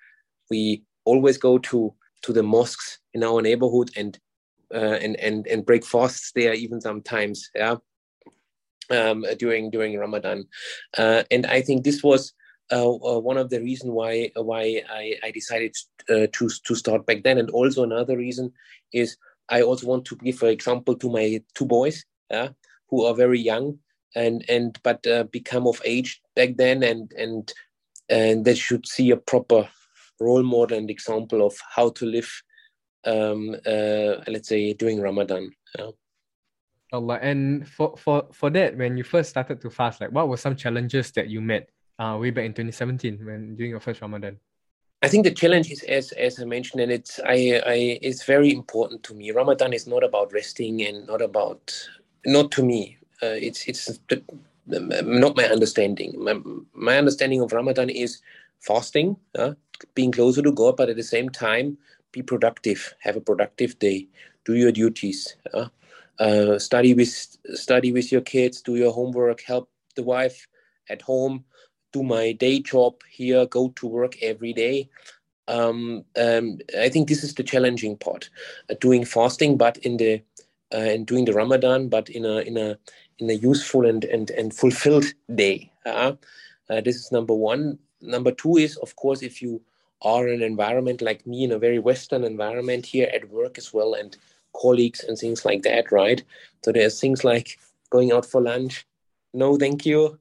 we 0.50 0.84
always 1.05 1.38
go 1.38 1.57
to 1.57 1.93
to 2.22 2.31
the 2.31 2.43
mosques 2.43 3.00
in 3.13 3.24
our 3.24 3.41
neighborhood 3.41 3.89
and 3.98 4.19
uh, 4.73 4.97
and 5.01 5.15
and 5.19 5.47
and 5.47 5.65
break 5.65 5.85
fasts 5.85 6.31
there 6.35 6.53
even 6.53 6.81
sometimes 6.81 7.49
yeah 7.55 7.75
um, 8.91 9.25
during 9.39 9.69
during 9.69 9.97
Ramadan. 9.97 10.45
Uh, 10.97 11.23
and 11.31 11.45
I 11.45 11.61
think 11.61 11.83
this 11.83 12.03
was 12.03 12.33
uh, 12.71 12.89
uh 12.89 13.19
one 13.19 13.37
of 13.37 13.49
the 13.49 13.61
reasons 13.61 13.91
why 13.91 14.31
why 14.35 14.83
I, 14.89 15.15
I 15.23 15.31
decided 15.31 15.75
uh, 16.09 16.27
to 16.31 16.49
to 16.65 16.75
start 16.75 17.05
back 17.05 17.23
then. 17.23 17.37
And 17.37 17.49
also 17.51 17.83
another 17.83 18.17
reason 18.17 18.51
is 18.93 19.17
I 19.49 19.61
also 19.61 19.87
want 19.87 20.05
to 20.05 20.15
give 20.17 20.41
an 20.43 20.49
example 20.49 20.95
to 20.95 21.09
my 21.09 21.41
two 21.55 21.65
boys 21.65 22.05
yeah, 22.29 22.49
who 22.89 23.05
are 23.05 23.15
very 23.15 23.39
young 23.39 23.79
and 24.15 24.43
and 24.49 24.77
but 24.83 25.05
uh, 25.07 25.23
become 25.23 25.67
of 25.67 25.81
age 25.85 26.21
back 26.35 26.57
then 26.57 26.83
and 26.83 27.11
and 27.17 27.53
and 28.09 28.45
they 28.45 28.55
should 28.55 28.85
see 28.85 29.11
a 29.11 29.17
proper 29.17 29.69
role 30.19 30.43
model 30.43 30.77
and 30.77 30.89
example 30.89 31.45
of 31.45 31.57
how 31.75 31.89
to 31.89 32.05
live 32.05 32.43
um, 33.05 33.55
uh, 33.65 34.24
let's 34.27 34.50
say 34.50 34.74
during 34.74 35.01
Ramadan. 35.01 35.51
Allah. 36.93 37.20
And 37.22 37.67
for, 37.67 37.96
for, 37.98 38.27
for 38.31 38.50
that, 38.50 38.77
when 38.77 38.98
you 38.98 39.03
first 39.03 39.29
started 39.29 39.62
to 39.62 39.70
fast, 39.70 40.01
like 40.01 40.12
what 40.12 40.27
were 40.27 40.38
some 40.38 40.55
challenges 40.55 41.12
that 41.12 41.27
you 41.29 41.41
met 41.41 41.70
uh, 42.00 42.17
way 42.20 42.31
back 42.31 42.46
in 42.46 42.51
2017 42.51 43.25
when 43.25 43.55
during 43.55 43.72
your 43.72 43.79
first 43.79 44.01
Ramadan? 44.01 44.38
I 45.03 45.08
think 45.08 45.24
the 45.24 45.31
challenge 45.31 45.72
is, 45.72 45.81
as 45.84 46.12
as 46.12 46.39
I 46.39 46.46
mentioned, 46.46 46.81
and 46.81 46.91
it's 46.91 47.20
I, 47.25 47.60
I 47.65 48.00
it's 48.03 48.24
very 48.24 48.51
important 48.53 49.01
to 49.03 49.15
me. 49.15 49.31
Ramadan 49.31 49.74
is 49.74 49.88
not 49.88 50.03
about 50.03 50.31
resting 50.31 50.84
and 50.84 51.08
not 51.08 51.24
about 51.24 51.74
not 52.24 52.51
to 52.51 52.63
me. 52.63 52.98
Uh, 53.24 53.38
it's 53.41 53.65
it's 53.67 54.00
the, 54.08 54.22
not 54.67 55.36
my 55.36 55.46
understanding. 55.46 56.13
My, 56.24 56.39
my 56.74 56.98
understanding 57.00 57.41
of 57.41 57.51
Ramadan 57.51 57.89
is 57.89 58.22
fasting, 58.60 59.17
uh, 59.34 59.53
being 59.96 60.12
closer 60.12 60.43
to 60.43 60.51
God, 60.51 60.77
but 60.77 60.89
at 60.89 60.98
the 60.98 61.03
same 61.03 61.29
time 61.29 61.79
be 62.12 62.22
productive, 62.22 62.94
have 63.00 63.15
a 63.15 63.22
productive 63.22 63.77
day, 63.80 64.08
do 64.46 64.56
your 64.56 64.72
duties, 64.72 65.36
uh, 65.53 65.68
uh, 66.20 66.60
study 66.60 66.94
with 66.94 67.38
study 67.53 67.91
with 67.91 68.12
your 68.12 68.22
kids, 68.22 68.62
do 68.62 68.75
your 68.75 68.91
homework, 68.91 69.41
help 69.41 69.70
the 69.96 70.03
wife 70.03 70.48
at 70.89 71.01
home, 71.01 71.44
do 71.94 72.03
my 72.03 72.32
day 72.34 72.60
job 72.60 72.96
here, 73.10 73.46
go 73.46 73.70
to 73.75 73.88
work 73.88 74.15
every 74.22 74.53
day, 74.53 74.89
um, 75.48 76.06
um, 76.18 76.60
I 76.80 76.89
think 76.89 77.10
this 77.10 77.24
is 77.24 77.34
the 77.34 77.44
challenging 77.44 77.98
part, 77.98 78.30
uh, 78.70 78.75
doing 78.80 79.06
fasting, 79.06 79.58
but 79.58 79.77
in 79.80 79.98
the 79.98 80.22
uh, 80.74 80.77
and 80.77 81.06
doing 81.06 81.25
the 81.25 81.34
Ramadan, 81.34 81.89
but 81.89 82.10
in 82.10 82.25
a 82.25 82.38
in 82.39 82.58
a 82.58 82.77
in 83.20 83.30
a 83.30 83.34
useful 83.34 83.86
and 83.86 84.06
and 84.06 84.32
and 84.32 84.53
fulfilled 84.53 85.06
day. 85.36 85.72
Uh, 85.86 86.13
this 86.86 86.96
is 86.96 87.12
number 87.12 87.34
one. 87.34 87.77
Number 88.01 88.32
two 88.32 88.56
is, 88.58 88.77
of 88.77 88.96
course, 88.96 89.22
if 89.22 89.41
you 89.41 89.62
are 90.01 90.27
an 90.27 90.41
environment 90.41 91.01
like 91.01 91.25
me, 91.27 91.43
in 91.43 91.51
a 91.51 91.60
very 91.60 91.79
Western 91.79 92.24
environment 92.24 92.86
here 92.86 93.10
at 93.13 93.29
work 93.29 93.58
as 93.58 93.74
well, 93.74 93.93
and 93.93 94.17
colleagues 94.55 95.03
and 95.03 95.17
things 95.17 95.46
like 95.46 95.62
that, 95.63 95.91
right? 95.91 96.24
So 96.63 96.72
there's 96.72 97.00
things 97.00 97.24
like 97.24 97.60
going 97.89 98.12
out 98.12 98.25
for 98.25 98.41
lunch. 98.41 98.86
No, 99.34 99.58
thank 99.58 99.86
you. 99.86 100.20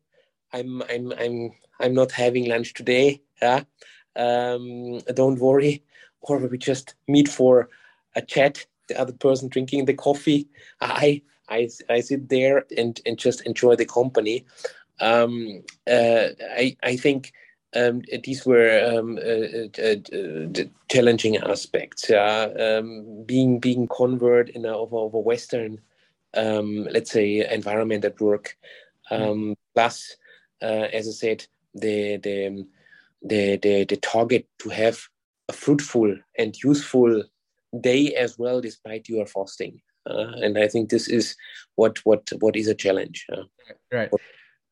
I'm 0.52 0.82
I'm 0.82 1.12
I'm 1.12 1.50
I'm 1.80 1.94
not 1.94 2.12
having 2.12 2.48
lunch 2.48 2.74
today. 2.74 3.22
Yeah 3.40 3.64
um, 4.16 4.98
don't 5.14 5.38
worry, 5.38 5.82
or 6.20 6.38
we 6.38 6.58
just 6.58 6.94
meet 7.08 7.28
for 7.28 7.68
a 8.16 8.22
chat. 8.22 8.66
The 8.88 9.00
other 9.00 9.12
person 9.12 9.48
drinking 9.48 9.84
the 9.84 9.94
coffee, 9.94 10.48
I 10.80 11.22
I, 11.48 11.68
I 11.88 12.00
sit 12.00 12.28
there 12.28 12.64
and, 12.76 13.00
and 13.06 13.18
just 13.18 13.42
enjoy 13.42 13.76
the 13.76 13.86
company. 13.86 14.44
Um, 15.00 15.62
uh, 15.90 16.28
I 16.56 16.76
I 16.82 16.96
think 16.96 17.32
um, 17.74 18.02
these 18.24 18.44
were 18.44 18.98
um, 18.98 19.18
uh, 19.18 19.80
uh, 19.80 19.96
uh 20.12 20.64
challenging 20.88 21.36
aspects. 21.36 22.10
Um, 22.10 23.24
being 23.24 23.60
being 23.60 23.86
convert 23.86 24.50
in 24.50 24.64
a, 24.64 24.72
of, 24.76 24.92
a, 24.92 24.96
of 24.96 25.14
a 25.14 25.20
Western, 25.20 25.80
um, 26.34 26.88
let's 26.90 27.12
say, 27.12 27.46
environment 27.48 28.04
at 28.04 28.20
work. 28.20 28.56
Mm. 29.10 29.56
Plus, 29.74 30.16
uh, 30.62 30.88
as 30.92 31.08
I 31.08 31.12
said, 31.12 31.46
the 31.74 32.16
the 32.16 32.66
the, 33.22 33.56
the, 33.56 33.84
the 33.84 33.96
target 33.96 34.48
to 34.60 34.70
have 34.70 35.00
a 35.48 35.52
fruitful 35.52 36.16
and 36.38 36.56
useful 36.62 37.22
day 37.78 38.14
as 38.14 38.38
well, 38.38 38.60
despite 38.60 39.08
your 39.08 39.26
fasting. 39.26 39.80
Uh, 40.08 40.32
and 40.42 40.56
I 40.56 40.66
think 40.66 40.88
this 40.88 41.08
is 41.08 41.36
what 41.76 41.98
what 42.04 42.28
what 42.40 42.56
is 42.56 42.66
a 42.66 42.74
challenge. 42.74 43.26
Right. 43.92 44.10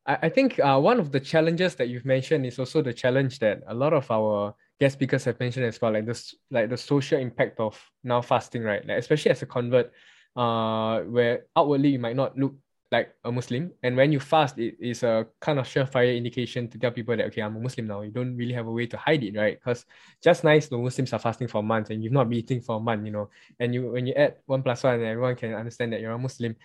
I, 0.09 0.17
I 0.23 0.29
think 0.29 0.59
uh, 0.59 0.79
one 0.79 0.99
of 0.99 1.11
the 1.11 1.19
challenges 1.19 1.75
that 1.75 1.87
you've 1.87 2.05
mentioned 2.05 2.45
is 2.45 2.59
also 2.59 2.81
the 2.81 2.93
challenge 2.93 3.39
that 3.39 3.61
a 3.67 3.73
lot 3.73 3.93
of 3.93 4.09
our 4.09 4.55
guest 4.79 4.93
speakers 4.93 5.23
have 5.25 5.39
mentioned 5.39 5.65
as 5.65 5.79
well, 5.79 5.93
like 5.93 6.05
this, 6.05 6.35
like 6.49 6.69
the 6.69 6.77
social 6.77 7.19
impact 7.19 7.59
of 7.59 7.79
now 8.03 8.21
fasting, 8.21 8.63
right? 8.63 8.85
Like 8.85 8.97
especially 8.97 9.31
as 9.31 9.41
a 9.41 9.45
convert, 9.45 9.91
uh, 10.35 11.01
where 11.01 11.45
outwardly 11.55 11.89
you 11.89 11.99
might 11.99 12.15
not 12.15 12.37
look 12.37 12.55
like 12.91 13.13
a 13.23 13.31
Muslim. 13.31 13.71
And 13.83 13.95
when 13.95 14.11
you 14.11 14.19
fast, 14.19 14.57
it 14.57 14.77
is 14.79 15.03
a 15.03 15.27
kind 15.39 15.59
of 15.59 15.67
surefire 15.67 16.17
indication 16.17 16.67
to 16.69 16.79
tell 16.79 16.91
people 16.91 17.15
that, 17.15 17.27
okay, 17.27 17.41
I'm 17.41 17.55
a 17.55 17.59
Muslim 17.59 17.85
now. 17.85 18.01
You 18.01 18.09
don't 18.09 18.35
really 18.35 18.53
have 18.53 18.65
a 18.65 18.71
way 18.71 18.87
to 18.87 18.97
hide 18.97 19.23
it, 19.23 19.35
right? 19.37 19.59
Because 19.59 19.85
just 20.23 20.43
nice, 20.43 20.67
the 20.67 20.77
Muslims 20.77 21.13
are 21.13 21.19
fasting 21.19 21.47
for 21.47 21.61
months 21.61 21.91
and 21.91 22.03
you've 22.03 22.13
not 22.13 22.29
been 22.29 22.39
eating 22.39 22.61
for 22.61 22.77
a 22.77 22.79
month, 22.79 23.05
you 23.05 23.11
know. 23.11 23.29
And 23.59 23.75
you 23.75 23.91
when 23.91 24.07
you 24.07 24.13
add 24.13 24.37
one 24.47 24.63
plus 24.63 24.83
one, 24.83 25.03
everyone 25.03 25.35
can 25.35 25.53
understand 25.53 25.93
that 25.93 26.01
you're 26.01 26.13
a 26.13 26.17
Muslim. 26.17 26.55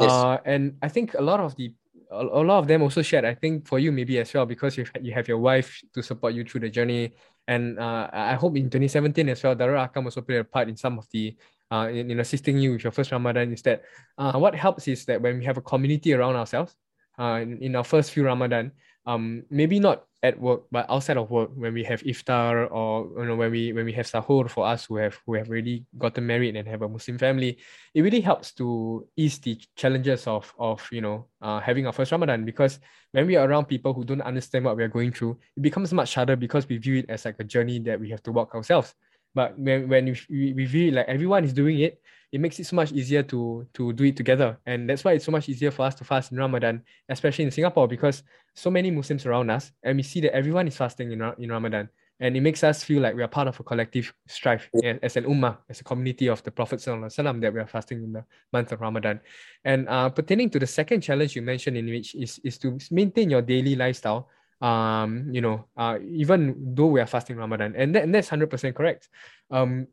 Yes. 0.00 0.10
Uh, 0.10 0.38
and 0.46 0.76
I 0.80 0.88
think 0.88 1.14
a 1.14 1.22
lot 1.22 1.40
of 1.40 1.54
the 1.56 1.72
a, 2.20 2.42
lot 2.42 2.58
of 2.58 2.66
them 2.66 2.82
also 2.82 3.02
shared. 3.02 3.24
I 3.24 3.34
think 3.34 3.66
for 3.66 3.78
you 3.78 3.92
maybe 3.92 4.18
as 4.18 4.32
well 4.32 4.46
because 4.46 4.76
you 4.76 4.86
you 5.00 5.12
have 5.12 5.28
your 5.28 5.38
wife 5.38 5.82
to 5.94 6.02
support 6.02 6.34
you 6.34 6.44
through 6.44 6.60
the 6.60 6.70
journey, 6.70 7.14
and 7.48 7.78
uh, 7.78 8.08
I 8.12 8.34
hope 8.34 8.56
in 8.56 8.70
2017 8.70 9.28
as 9.28 9.42
well, 9.42 9.56
Darul 9.56 9.78
Arqam 9.78 10.04
also 10.04 10.20
played 10.20 10.40
a 10.40 10.44
part 10.44 10.68
in 10.68 10.76
some 10.76 10.98
of 10.98 11.06
the 11.10 11.36
uh, 11.70 11.88
in, 11.90 12.10
in 12.10 12.20
assisting 12.20 12.58
you 12.58 12.72
with 12.72 12.84
your 12.84 12.92
first 12.92 13.10
Ramadan 13.10 13.52
is 13.52 13.62
that 13.62 13.82
uh, 14.18 14.32
what 14.38 14.54
helps 14.54 14.86
is 14.88 15.04
that 15.06 15.20
when 15.20 15.38
we 15.38 15.44
have 15.44 15.56
a 15.56 15.62
community 15.62 16.12
around 16.12 16.36
ourselves, 16.36 16.76
uh, 17.18 17.40
in, 17.42 17.58
in 17.62 17.76
our 17.76 17.84
first 17.84 18.10
few 18.12 18.24
Ramadan, 18.24 18.72
um, 19.06 19.44
maybe 19.50 19.78
not 19.80 20.04
at 20.22 20.40
work, 20.40 20.62
but 20.72 20.86
outside 20.88 21.18
of 21.18 21.30
work, 21.30 21.50
when 21.54 21.74
we 21.74 21.84
have 21.84 22.00
iftar 22.02 22.70
or 22.72 23.12
you 23.20 23.26
know 23.26 23.36
when 23.36 23.50
we 23.50 23.72
when 23.72 23.84
we 23.84 23.92
have 23.92 24.06
sahur 24.06 24.48
for 24.48 24.66
us 24.66 24.86
who 24.86 24.96
have 24.96 25.20
who 25.26 25.34
have 25.34 25.48
already 25.50 25.84
gotten 25.98 26.26
married 26.26 26.56
and 26.56 26.66
have 26.66 26.80
a 26.80 26.88
Muslim 26.88 27.18
family, 27.18 27.58
it 27.92 28.00
really 28.00 28.22
helps 28.22 28.52
to 28.54 29.06
ease 29.16 29.38
the 29.38 29.60
challenges 29.76 30.26
of 30.26 30.52
of 30.58 30.80
you 30.90 31.02
know 31.02 31.26
uh, 31.42 31.60
having 31.60 31.86
our 31.86 31.92
first 31.92 32.12
Ramadan 32.12 32.44
because 32.44 32.80
when 33.12 33.26
we 33.26 33.36
are 33.36 33.46
around 33.46 33.66
people 33.66 33.92
who 33.92 34.04
don't 34.04 34.22
understand 34.22 34.64
what 34.64 34.76
we 34.76 34.82
are 34.82 34.88
going 34.88 35.12
through, 35.12 35.38
it 35.56 35.62
becomes 35.62 35.92
much 35.92 36.14
harder 36.14 36.36
because 36.36 36.66
we 36.68 36.78
view 36.78 36.96
it 36.96 37.06
as 37.10 37.26
like 37.26 37.36
a 37.38 37.44
journey 37.44 37.78
that 37.80 38.00
we 38.00 38.08
have 38.08 38.22
to 38.22 38.32
walk 38.32 38.54
ourselves. 38.54 38.94
But 39.34 39.58
when, 39.58 39.88
when 39.88 40.16
we, 40.30 40.52
we 40.52 40.66
feel 40.66 40.94
like 40.94 41.08
everyone 41.08 41.44
is 41.44 41.52
doing 41.52 41.80
it, 41.80 42.00
it 42.32 42.40
makes 42.40 42.58
it 42.58 42.66
so 42.66 42.76
much 42.76 42.90
easier 42.92 43.22
to 43.22 43.66
to 43.74 43.92
do 43.92 44.04
it 44.04 44.16
together. 44.16 44.58
And 44.66 44.88
that's 44.88 45.04
why 45.04 45.12
it's 45.12 45.24
so 45.24 45.32
much 45.32 45.48
easier 45.48 45.70
for 45.70 45.86
us 45.86 45.94
to 45.96 46.04
fast 46.04 46.32
in 46.32 46.38
Ramadan, 46.38 46.82
especially 47.08 47.44
in 47.44 47.50
Singapore, 47.50 47.86
because 47.86 48.22
so 48.54 48.70
many 48.70 48.90
Muslims 48.90 49.26
around 49.26 49.50
us, 49.50 49.72
and 49.82 49.96
we 49.96 50.02
see 50.02 50.20
that 50.22 50.34
everyone 50.34 50.66
is 50.66 50.76
fasting 50.76 51.12
in, 51.12 51.22
in 51.38 51.50
Ramadan. 51.50 51.88
And 52.20 52.36
it 52.36 52.40
makes 52.40 52.62
us 52.62 52.84
feel 52.84 53.02
like 53.02 53.16
we 53.16 53.24
are 53.24 53.28
part 53.28 53.48
of 53.48 53.58
a 53.58 53.64
collective 53.64 54.14
strife 54.28 54.70
as 55.02 55.16
an 55.16 55.24
ummah, 55.24 55.58
as 55.68 55.80
a 55.80 55.84
community 55.84 56.28
of 56.28 56.42
the 56.44 56.50
Prophet 56.50 56.78
Sallallahu 56.78 57.40
that 57.40 57.52
we 57.52 57.58
are 57.58 57.66
fasting 57.66 58.04
in 58.04 58.12
the 58.12 58.24
month 58.52 58.70
of 58.70 58.80
Ramadan. 58.80 59.20
And 59.64 59.88
uh, 59.88 60.08
pertaining 60.10 60.48
to 60.50 60.60
the 60.60 60.66
second 60.66 61.00
challenge 61.00 61.34
you 61.34 61.42
mentioned, 61.42 61.76
in 61.76 61.86
which 61.86 62.14
is, 62.14 62.40
is 62.44 62.56
to 62.58 62.78
maintain 62.92 63.30
your 63.30 63.42
daily 63.42 63.74
lifestyle 63.74 64.28
um, 64.60 65.28
you 65.32 65.40
know, 65.40 65.66
uh, 65.76 65.98
even 66.02 66.74
though 66.74 66.86
we 66.86 67.00
are 67.00 67.06
fasting 67.06 67.36
Ramadan, 67.36 67.74
and, 67.76 67.94
that, 67.94 68.04
and 68.04 68.14
that's 68.14 68.28
hundred 68.28 68.50
percent 68.50 68.74
correct. 68.76 69.08
Um, 69.50 69.88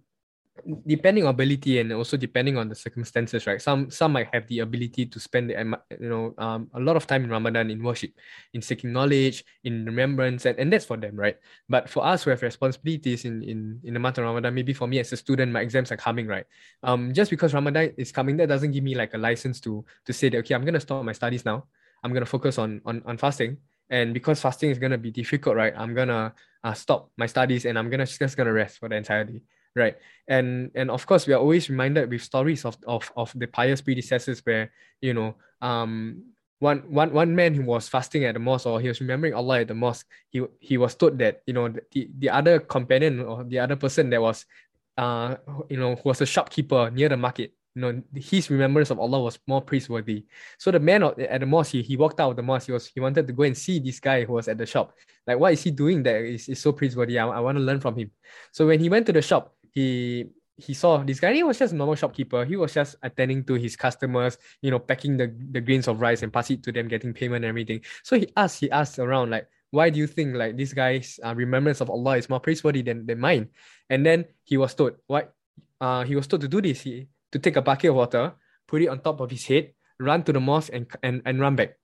depending 0.85 1.23
on 1.23 1.29
ability 1.29 1.79
and 1.79 1.91
also 1.93 2.17
depending 2.17 2.57
on 2.57 2.69
the 2.69 2.75
circumstances, 2.75 3.47
right? 3.47 3.61
Some 3.61 3.89
some 3.89 4.13
might 4.13 4.27
have 4.33 4.47
the 4.47 4.59
ability 4.59 5.05
to 5.07 5.19
spend 5.19 5.49
the, 5.49 5.55
you 5.99 6.09
know 6.09 6.33
um, 6.37 6.69
a 6.73 6.79
lot 6.79 6.95
of 6.95 7.07
time 7.07 7.23
in 7.23 7.29
Ramadan 7.29 7.69
in 7.69 7.81
worship, 7.81 8.11
in 8.53 8.61
seeking 8.61 8.91
knowledge, 8.91 9.43
in 9.63 9.85
remembrance, 9.85 10.45
and, 10.45 10.59
and 10.59 10.71
that's 10.71 10.85
for 10.85 10.97
them, 10.97 11.15
right? 11.15 11.37
But 11.69 11.89
for 11.89 12.05
us 12.05 12.23
who 12.23 12.29
have 12.29 12.41
responsibilities 12.41 13.25
in 13.25 13.43
in 13.43 13.79
in 13.83 13.93
the 13.93 13.99
month 13.99 14.17
of 14.17 14.25
Ramadan, 14.25 14.53
maybe 14.53 14.73
for 14.73 14.87
me 14.87 14.99
as 14.99 15.11
a 15.11 15.17
student, 15.17 15.51
my 15.51 15.61
exams 15.61 15.91
are 15.91 15.97
coming, 15.97 16.27
right? 16.27 16.45
Um, 16.83 17.13
just 17.13 17.31
because 17.31 17.53
Ramadan 17.53 17.93
is 17.97 18.11
coming, 18.11 18.37
that 18.37 18.47
doesn't 18.47 18.71
give 18.71 18.83
me 18.83 18.95
like 18.95 19.13
a 19.13 19.17
license 19.17 19.59
to 19.61 19.85
to 20.05 20.13
say 20.13 20.29
that 20.29 20.37
okay, 20.39 20.55
I'm 20.55 20.65
gonna 20.65 20.79
stop 20.81 21.03
my 21.03 21.13
studies 21.13 21.45
now. 21.45 21.65
I'm 22.03 22.13
gonna 22.13 22.25
focus 22.25 22.57
on 22.57 22.81
on 22.85 23.01
on 23.05 23.17
fasting 23.17 23.57
and 23.91 24.13
because 24.13 24.41
fasting 24.41 24.71
is 24.71 24.79
gonna 24.79 24.97
be 24.97 25.11
difficult, 25.11 25.55
right? 25.55 25.73
I'm 25.75 25.93
gonna 25.93 26.33
uh, 26.63 26.73
stop 26.73 27.11
my 27.17 27.27
studies 27.27 27.65
and 27.65 27.77
I'm 27.77 27.89
gonna 27.91 28.07
just 28.07 28.37
gonna 28.37 28.53
rest 28.53 28.79
for 28.79 28.87
the 28.89 28.95
entire 28.95 29.25
day, 29.25 29.43
right? 29.75 29.97
And 30.27 30.71
and 30.73 30.89
of 30.89 31.05
course, 31.05 31.27
we 31.27 31.33
are 31.33 31.39
always 31.39 31.69
reminded 31.69 32.09
with 32.09 32.23
stories 32.23 32.63
of 32.65 32.77
of 32.87 33.11
of 33.15 33.31
the 33.35 33.47
pious 33.47 33.81
predecessors 33.81 34.39
where 34.45 34.71
you 35.01 35.13
know 35.13 35.35
um 35.61 36.23
one 36.59 36.79
one 36.87 37.11
one 37.11 37.35
man 37.35 37.53
who 37.53 37.63
was 37.63 37.89
fasting 37.89 38.23
at 38.23 38.33
the 38.33 38.39
mosque 38.39 38.65
or 38.65 38.79
he 38.79 38.87
was 38.87 39.01
remembering 39.01 39.33
Allah 39.33 39.61
at 39.61 39.67
the 39.67 39.75
mosque, 39.75 40.07
he 40.29 40.41
he 40.59 40.77
was 40.77 40.95
told 40.95 41.19
that 41.19 41.43
you 41.45 41.53
know 41.53 41.67
the, 41.67 42.09
the 42.17 42.29
other 42.29 42.59
companion 42.59 43.19
or 43.19 43.43
the 43.43 43.59
other 43.59 43.75
person 43.75 44.09
that 44.09 44.21
was 44.21 44.45
uh 44.97 45.35
you 45.69 45.77
know 45.77 45.95
who 45.95 46.09
was 46.09 46.21
a 46.21 46.25
shopkeeper 46.25 46.89
near 46.91 47.09
the 47.09 47.17
market 47.17 47.53
you 47.75 47.81
know 47.81 48.01
his 48.15 48.49
remembrance 48.49 48.89
of 48.89 48.99
Allah 48.99 49.21
was 49.21 49.39
more 49.47 49.61
praiseworthy. 49.61 50.25
So 50.57 50.71
the 50.71 50.79
man 50.79 51.03
at 51.03 51.39
the 51.39 51.45
mosque, 51.45 51.71
he, 51.71 51.81
he 51.81 51.97
walked 51.97 52.19
out 52.19 52.31
of 52.31 52.35
the 52.35 52.43
mosque. 52.43 52.67
He 52.67 52.71
was 52.71 52.87
he 52.87 52.99
wanted 52.99 53.27
to 53.27 53.33
go 53.33 53.43
and 53.43 53.57
see 53.57 53.79
this 53.79 53.99
guy 53.99 54.25
who 54.25 54.33
was 54.33 54.47
at 54.47 54.57
the 54.57 54.65
shop. 54.65 54.93
Like, 55.25 55.39
what 55.39 55.53
is 55.53 55.63
he 55.63 55.71
doing 55.71 56.03
that 56.03 56.21
is, 56.21 56.49
is 56.49 56.59
so 56.59 56.71
praiseworthy? 56.71 57.19
I, 57.19 57.27
I 57.27 57.39
want 57.39 57.57
to 57.57 57.63
learn 57.63 57.79
from 57.79 57.95
him. 57.95 58.11
So 58.51 58.67
when 58.67 58.79
he 58.79 58.89
went 58.89 59.05
to 59.07 59.13
the 59.13 59.21
shop, 59.21 59.53
he 59.71 60.27
he 60.57 60.73
saw 60.73 60.97
this 60.97 61.19
guy. 61.19 61.33
He 61.33 61.43
was 61.43 61.57
just 61.57 61.73
a 61.73 61.75
normal 61.75 61.95
shopkeeper. 61.95 62.45
He 62.45 62.55
was 62.55 62.73
just 62.73 62.95
attending 63.01 63.43
to 63.45 63.55
his 63.55 63.75
customers, 63.75 64.37
you 64.61 64.69
know, 64.69 64.79
packing 64.79 65.17
the, 65.17 65.33
the 65.51 65.61
grains 65.61 65.87
of 65.87 65.99
rice 65.99 66.21
and 66.21 66.31
pass 66.31 66.51
it 66.51 66.61
to 66.63 66.71
them, 66.71 66.87
getting 66.87 67.13
payment 67.13 67.43
and 67.43 67.49
everything. 67.49 67.81
So 68.03 68.15
he 68.15 68.27
asked, 68.37 68.59
he 68.59 68.69
asked 68.69 68.99
around 68.99 69.31
like, 69.31 69.47
why 69.71 69.89
do 69.89 69.97
you 69.97 70.05
think 70.05 70.35
like 70.35 70.57
this 70.57 70.73
guy's 70.73 71.19
uh, 71.23 71.33
remembrance 71.33 71.81
of 71.81 71.89
Allah 71.89 72.17
is 72.17 72.29
more 72.29 72.39
praiseworthy 72.39 72.83
than, 72.83 73.05
than 73.07 73.19
mine? 73.19 73.49
And 73.89 74.05
then 74.05 74.25
he 74.43 74.57
was 74.57 74.75
told, 74.75 74.97
what? 75.07 75.33
Uh, 75.79 76.03
he 76.03 76.15
was 76.15 76.27
told 76.27 76.41
to 76.41 76.47
do 76.47 76.61
this. 76.61 76.81
He 76.81 77.07
to 77.31 77.39
take 77.39 77.55
a 77.55 77.61
bucket 77.61 77.89
of 77.89 77.95
water, 77.95 78.33
put 78.67 78.81
it 78.81 78.87
on 78.87 78.99
top 78.99 79.19
of 79.19 79.31
his 79.31 79.45
head, 79.45 79.73
run 79.99 80.23
to 80.23 80.33
the 80.33 80.39
mosque 80.39 80.71
and, 80.73 80.87
and, 81.03 81.21
and 81.25 81.39
run 81.39 81.55
back. 81.55 81.77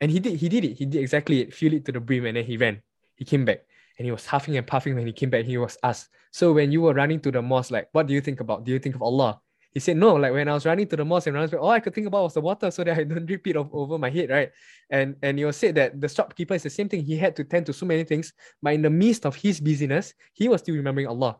And 0.00 0.10
he 0.10 0.18
did 0.18 0.38
he 0.38 0.48
did 0.48 0.64
it. 0.64 0.78
He 0.78 0.84
did 0.84 1.00
exactly 1.00 1.40
it, 1.40 1.62
it 1.62 1.84
to 1.84 1.92
the 1.92 2.00
brim, 2.00 2.26
and 2.26 2.36
then 2.36 2.44
he 2.44 2.56
ran. 2.56 2.82
He 3.14 3.24
came 3.24 3.44
back. 3.44 3.62
And 3.98 4.06
he 4.06 4.10
was 4.10 4.26
huffing 4.26 4.56
and 4.56 4.66
puffing 4.66 4.96
when 4.96 5.06
he 5.06 5.12
came 5.12 5.30
back. 5.30 5.44
He 5.44 5.58
was 5.58 5.78
asked, 5.82 6.08
So 6.32 6.52
when 6.52 6.72
you 6.72 6.82
were 6.82 6.94
running 6.94 7.20
to 7.20 7.30
the 7.30 7.42
mosque, 7.42 7.70
like 7.70 7.88
what 7.92 8.06
do 8.06 8.14
you 8.14 8.20
think 8.20 8.40
about? 8.40 8.64
Do 8.64 8.72
you 8.72 8.78
think 8.78 8.96
of 8.96 9.02
Allah? 9.02 9.40
He 9.72 9.80
said, 9.80 9.96
No, 9.96 10.14
like 10.16 10.32
when 10.32 10.48
I 10.48 10.54
was 10.54 10.66
running 10.66 10.88
to 10.88 10.96
the 10.96 11.04
mosque 11.04 11.28
and 11.28 11.34
running, 11.34 11.50
back, 11.50 11.60
all 11.60 11.70
I 11.70 11.80
could 11.80 11.94
think 11.94 12.06
about 12.06 12.24
was 12.24 12.34
the 12.34 12.40
water 12.40 12.70
so 12.70 12.82
that 12.84 12.98
I 12.98 13.04
don't 13.04 13.26
drip 13.30 13.46
it 13.46 13.56
over 13.56 13.96
my 13.98 14.10
head, 14.10 14.30
right? 14.30 14.50
And 14.90 15.16
and 15.22 15.38
he 15.38 15.44
was 15.44 15.56
said 15.56 15.76
that 15.76 16.00
the 16.00 16.08
shopkeeper 16.08 16.54
is 16.54 16.64
the 16.64 16.70
same 16.70 16.88
thing. 16.88 17.04
He 17.04 17.16
had 17.16 17.36
to 17.36 17.44
tend 17.44 17.66
to 17.66 17.72
so 17.72 17.86
many 17.86 18.04
things, 18.04 18.32
but 18.60 18.74
in 18.74 18.82
the 18.82 18.90
midst 18.90 19.24
of 19.24 19.36
his 19.36 19.60
busyness, 19.60 20.14
he 20.32 20.48
was 20.48 20.62
still 20.62 20.74
remembering 20.74 21.06
Allah. 21.06 21.38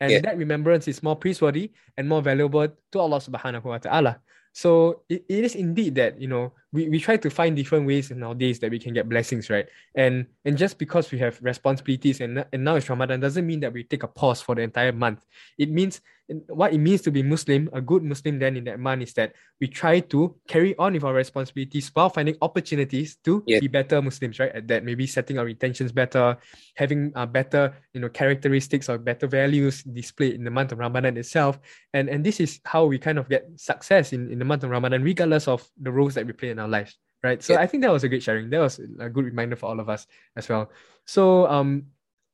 And 0.00 0.10
yeah. 0.12 0.20
that 0.20 0.38
remembrance 0.38 0.88
is 0.88 1.02
more 1.02 1.16
praiseworthy 1.16 1.72
and 1.96 2.08
more 2.08 2.22
valuable 2.22 2.66
to 2.66 2.98
Allah 2.98 3.20
subhanahu 3.20 3.64
wa 3.64 3.78
ta'ala. 3.78 4.20
So 4.52 5.02
it, 5.08 5.24
it 5.28 5.44
is 5.44 5.54
indeed 5.54 5.94
that, 5.96 6.20
you 6.20 6.26
know, 6.26 6.52
we, 6.72 6.88
we 6.88 7.00
try 7.00 7.16
to 7.16 7.30
find 7.30 7.56
different 7.56 7.86
ways 7.86 8.10
nowadays 8.10 8.58
that 8.60 8.70
we 8.70 8.78
can 8.78 8.94
get 8.94 9.08
blessings, 9.08 9.50
right? 9.50 9.66
And 9.94 10.26
and 10.44 10.56
just 10.56 10.78
because 10.78 11.10
we 11.10 11.18
have 11.18 11.38
responsibilities 11.42 12.20
and, 12.20 12.44
and 12.52 12.64
now 12.64 12.76
it's 12.76 12.88
Ramadan 12.88 13.20
doesn't 13.20 13.46
mean 13.46 13.60
that 13.60 13.72
we 13.72 13.84
take 13.84 14.02
a 14.02 14.08
pause 14.08 14.40
for 14.40 14.54
the 14.54 14.62
entire 14.62 14.92
month. 14.92 15.24
It 15.58 15.70
means 15.70 16.00
what 16.48 16.72
it 16.72 16.78
means 16.78 17.02
to 17.02 17.10
be 17.10 17.22
Muslim, 17.22 17.68
a 17.72 17.80
good 17.80 18.02
Muslim 18.02 18.38
then 18.38 18.56
in 18.56 18.64
that 18.64 18.78
month 18.78 19.02
is 19.02 19.12
that 19.14 19.32
we 19.60 19.66
try 19.66 20.00
to 20.00 20.34
carry 20.46 20.76
on 20.78 20.92
with 20.92 21.04
our 21.04 21.12
responsibilities 21.12 21.90
while 21.92 22.08
finding 22.08 22.36
opportunities 22.40 23.16
to 23.24 23.42
be 23.42 23.66
better 23.66 24.00
Muslims, 24.00 24.38
right? 24.38 24.52
At 24.52 24.68
that, 24.68 24.84
maybe 24.84 25.06
setting 25.06 25.38
our 25.38 25.48
intentions 25.48 25.92
better, 25.92 26.36
having 26.76 27.12
uh, 27.16 27.26
better, 27.26 27.74
you 27.92 28.00
know, 28.00 28.08
characteristics 28.08 28.88
or 28.88 28.98
better 28.98 29.26
values 29.26 29.82
displayed 29.82 30.34
in 30.34 30.44
the 30.44 30.50
month 30.50 30.72
of 30.72 30.78
Ramadan 30.78 31.16
itself. 31.16 31.58
And 31.94 32.08
and 32.08 32.24
this 32.24 32.38
is 32.38 32.60
how 32.64 32.84
we 32.84 32.98
kind 32.98 33.18
of 33.18 33.28
get 33.28 33.48
success 33.56 34.12
in, 34.12 34.30
in 34.30 34.38
the 34.38 34.44
month 34.44 34.62
of 34.62 34.70
Ramadan, 34.70 35.02
regardless 35.02 35.48
of 35.48 35.68
the 35.80 35.90
roles 35.90 36.14
that 36.14 36.26
we 36.26 36.32
play 36.32 36.50
in 36.50 36.59
our 36.60 36.68
lives. 36.68 36.96
Right. 37.22 37.42
So 37.42 37.56
I 37.56 37.66
think 37.66 37.82
that 37.82 37.92
was 37.92 38.02
a 38.02 38.08
great 38.08 38.22
sharing. 38.22 38.48
That 38.48 38.60
was 38.60 38.78
a 38.78 39.10
good 39.10 39.26
reminder 39.26 39.54
for 39.54 39.66
all 39.66 39.78
of 39.78 39.90
us 39.90 40.06
as 40.36 40.48
well. 40.48 40.70
So 41.04 41.46
um 41.48 41.86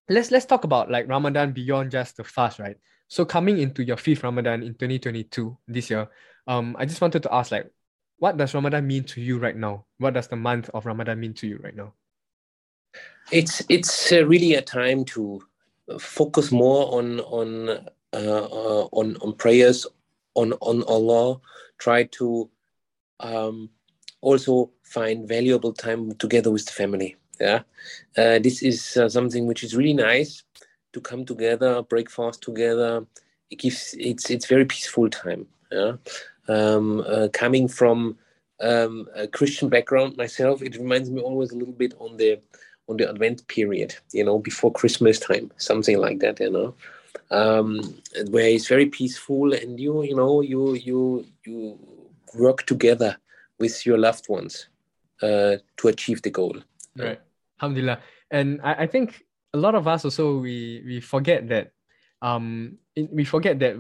let's 0.09 0.31
let's 0.31 0.47
talk 0.47 0.65
about 0.65 0.91
like 0.91 1.09
Ramadan 1.09 1.53
beyond 1.53 1.91
just 1.91 2.17
the 2.17 2.25
fast, 2.25 2.59
right? 2.59 2.77
So 3.09 3.25
coming 3.25 3.59
into 3.59 3.85
your 3.85 3.97
fifth 3.97 4.23
Ramadan 4.23 4.63
in 4.63 4.75
2022 4.75 5.57
this 5.69 5.91
year, 5.91 6.09
um, 6.47 6.77
I 6.79 6.87
just 6.87 7.01
wanted 7.01 7.23
to 7.23 7.35
ask 7.35 7.53
like, 7.53 7.71
what 8.19 8.37
does 8.37 8.55
Ramadan 8.55 8.87
mean 8.87 9.05
to 9.05 9.21
you 9.21 9.39
right 9.39 9.57
now? 9.57 9.87
What 9.99 10.15
does 10.15 10.29
the 10.29 10.37
month 10.37 10.71
of 10.75 10.87
Ramadan 10.87 11.21
mean 11.21 11.35
to 11.35 11.47
you 11.47 11.61
right 11.63 11.75
now? 11.77 11.93
It's 13.31 13.63
it's 13.69 14.13
uh, 14.13 14.25
really 14.27 14.55
a 14.55 14.63
time 14.63 15.05
to 15.07 15.43
focus 15.99 16.51
more 16.51 16.99
on 16.99 17.21
on 17.21 17.69
uh, 17.69 17.77
uh, 18.13 18.89
on 18.93 19.17
on 19.17 19.35
prayers, 19.35 19.87
on 20.35 20.53
on 20.55 20.83
Allah. 20.85 21.41
Try 21.79 22.05
to 22.05 22.49
um, 23.21 23.71
also 24.21 24.71
find 24.83 25.29
valuable 25.29 25.73
time 25.73 26.13
together 26.17 26.51
with 26.51 26.67
the 26.67 26.73
family. 26.73 27.17
Yeah, 27.41 27.63
uh, 28.17 28.39
this 28.39 28.63
is 28.63 28.97
uh, 28.97 29.09
something 29.09 29.47
which 29.47 29.63
is 29.63 29.77
really 29.77 29.93
nice 29.93 30.43
to 30.93 31.01
come 31.01 31.25
together, 31.25 31.83
breakfast 31.83 32.43
together. 32.43 33.07
It 33.51 33.59
gives 33.59 33.95
it's 33.99 34.31
it's 34.31 34.47
very 34.47 34.65
peaceful 34.65 35.11
time. 35.11 35.47
Yeah, 35.71 35.93
um, 36.49 37.05
uh, 37.07 37.29
coming 37.33 37.69
from 37.69 38.17
um, 38.61 39.09
a 39.15 39.27
Christian 39.29 39.69
background 39.69 40.17
myself, 40.17 40.63
it 40.63 40.77
reminds 40.77 41.11
me 41.11 41.21
always 41.21 41.53
a 41.53 41.57
little 41.57 41.75
bit 41.75 41.95
on 41.99 42.17
the 42.17 42.41
on 42.89 42.97
the 42.97 43.09
Advent 43.09 43.47
period. 43.49 43.95
You 44.13 44.25
know, 44.25 44.39
before 44.39 44.73
Christmas 44.73 45.19
time, 45.19 45.51
something 45.59 45.99
like 45.99 46.21
that. 46.21 46.41
You 46.41 46.51
know, 46.51 46.75
um, 47.31 47.81
where 48.31 48.49
it's 48.49 48.69
very 48.69 48.87
peaceful 48.87 49.53
and 49.53 49.79
you 49.79 50.03
you 50.03 50.17
know 50.17 50.41
you 50.41 50.75
you 50.75 51.27
you 51.45 51.79
work 52.35 52.65
together 52.67 53.17
with 53.59 53.87
your 53.87 53.99
loved 53.99 54.29
ones 54.29 54.69
uh, 55.23 55.57
to 55.77 55.89
achieve 55.89 56.23
the 56.23 56.31
goal. 56.31 56.57
Right. 56.97 57.21
Alhamdulillah. 57.61 58.01
And 58.31 58.61
I, 58.63 58.85
I 58.85 58.87
think 58.87 59.25
a 59.55 59.59
lot 59.59 59.75
of 59.75 59.89
us 59.89 60.05
also 60.05 60.39
we 60.39 60.83
we 60.85 61.01
forget 61.01 61.49
that 61.49 61.73
um 62.21 62.77
in, 62.95 63.09
we 63.13 63.25
forget 63.25 63.59
that 63.59 63.75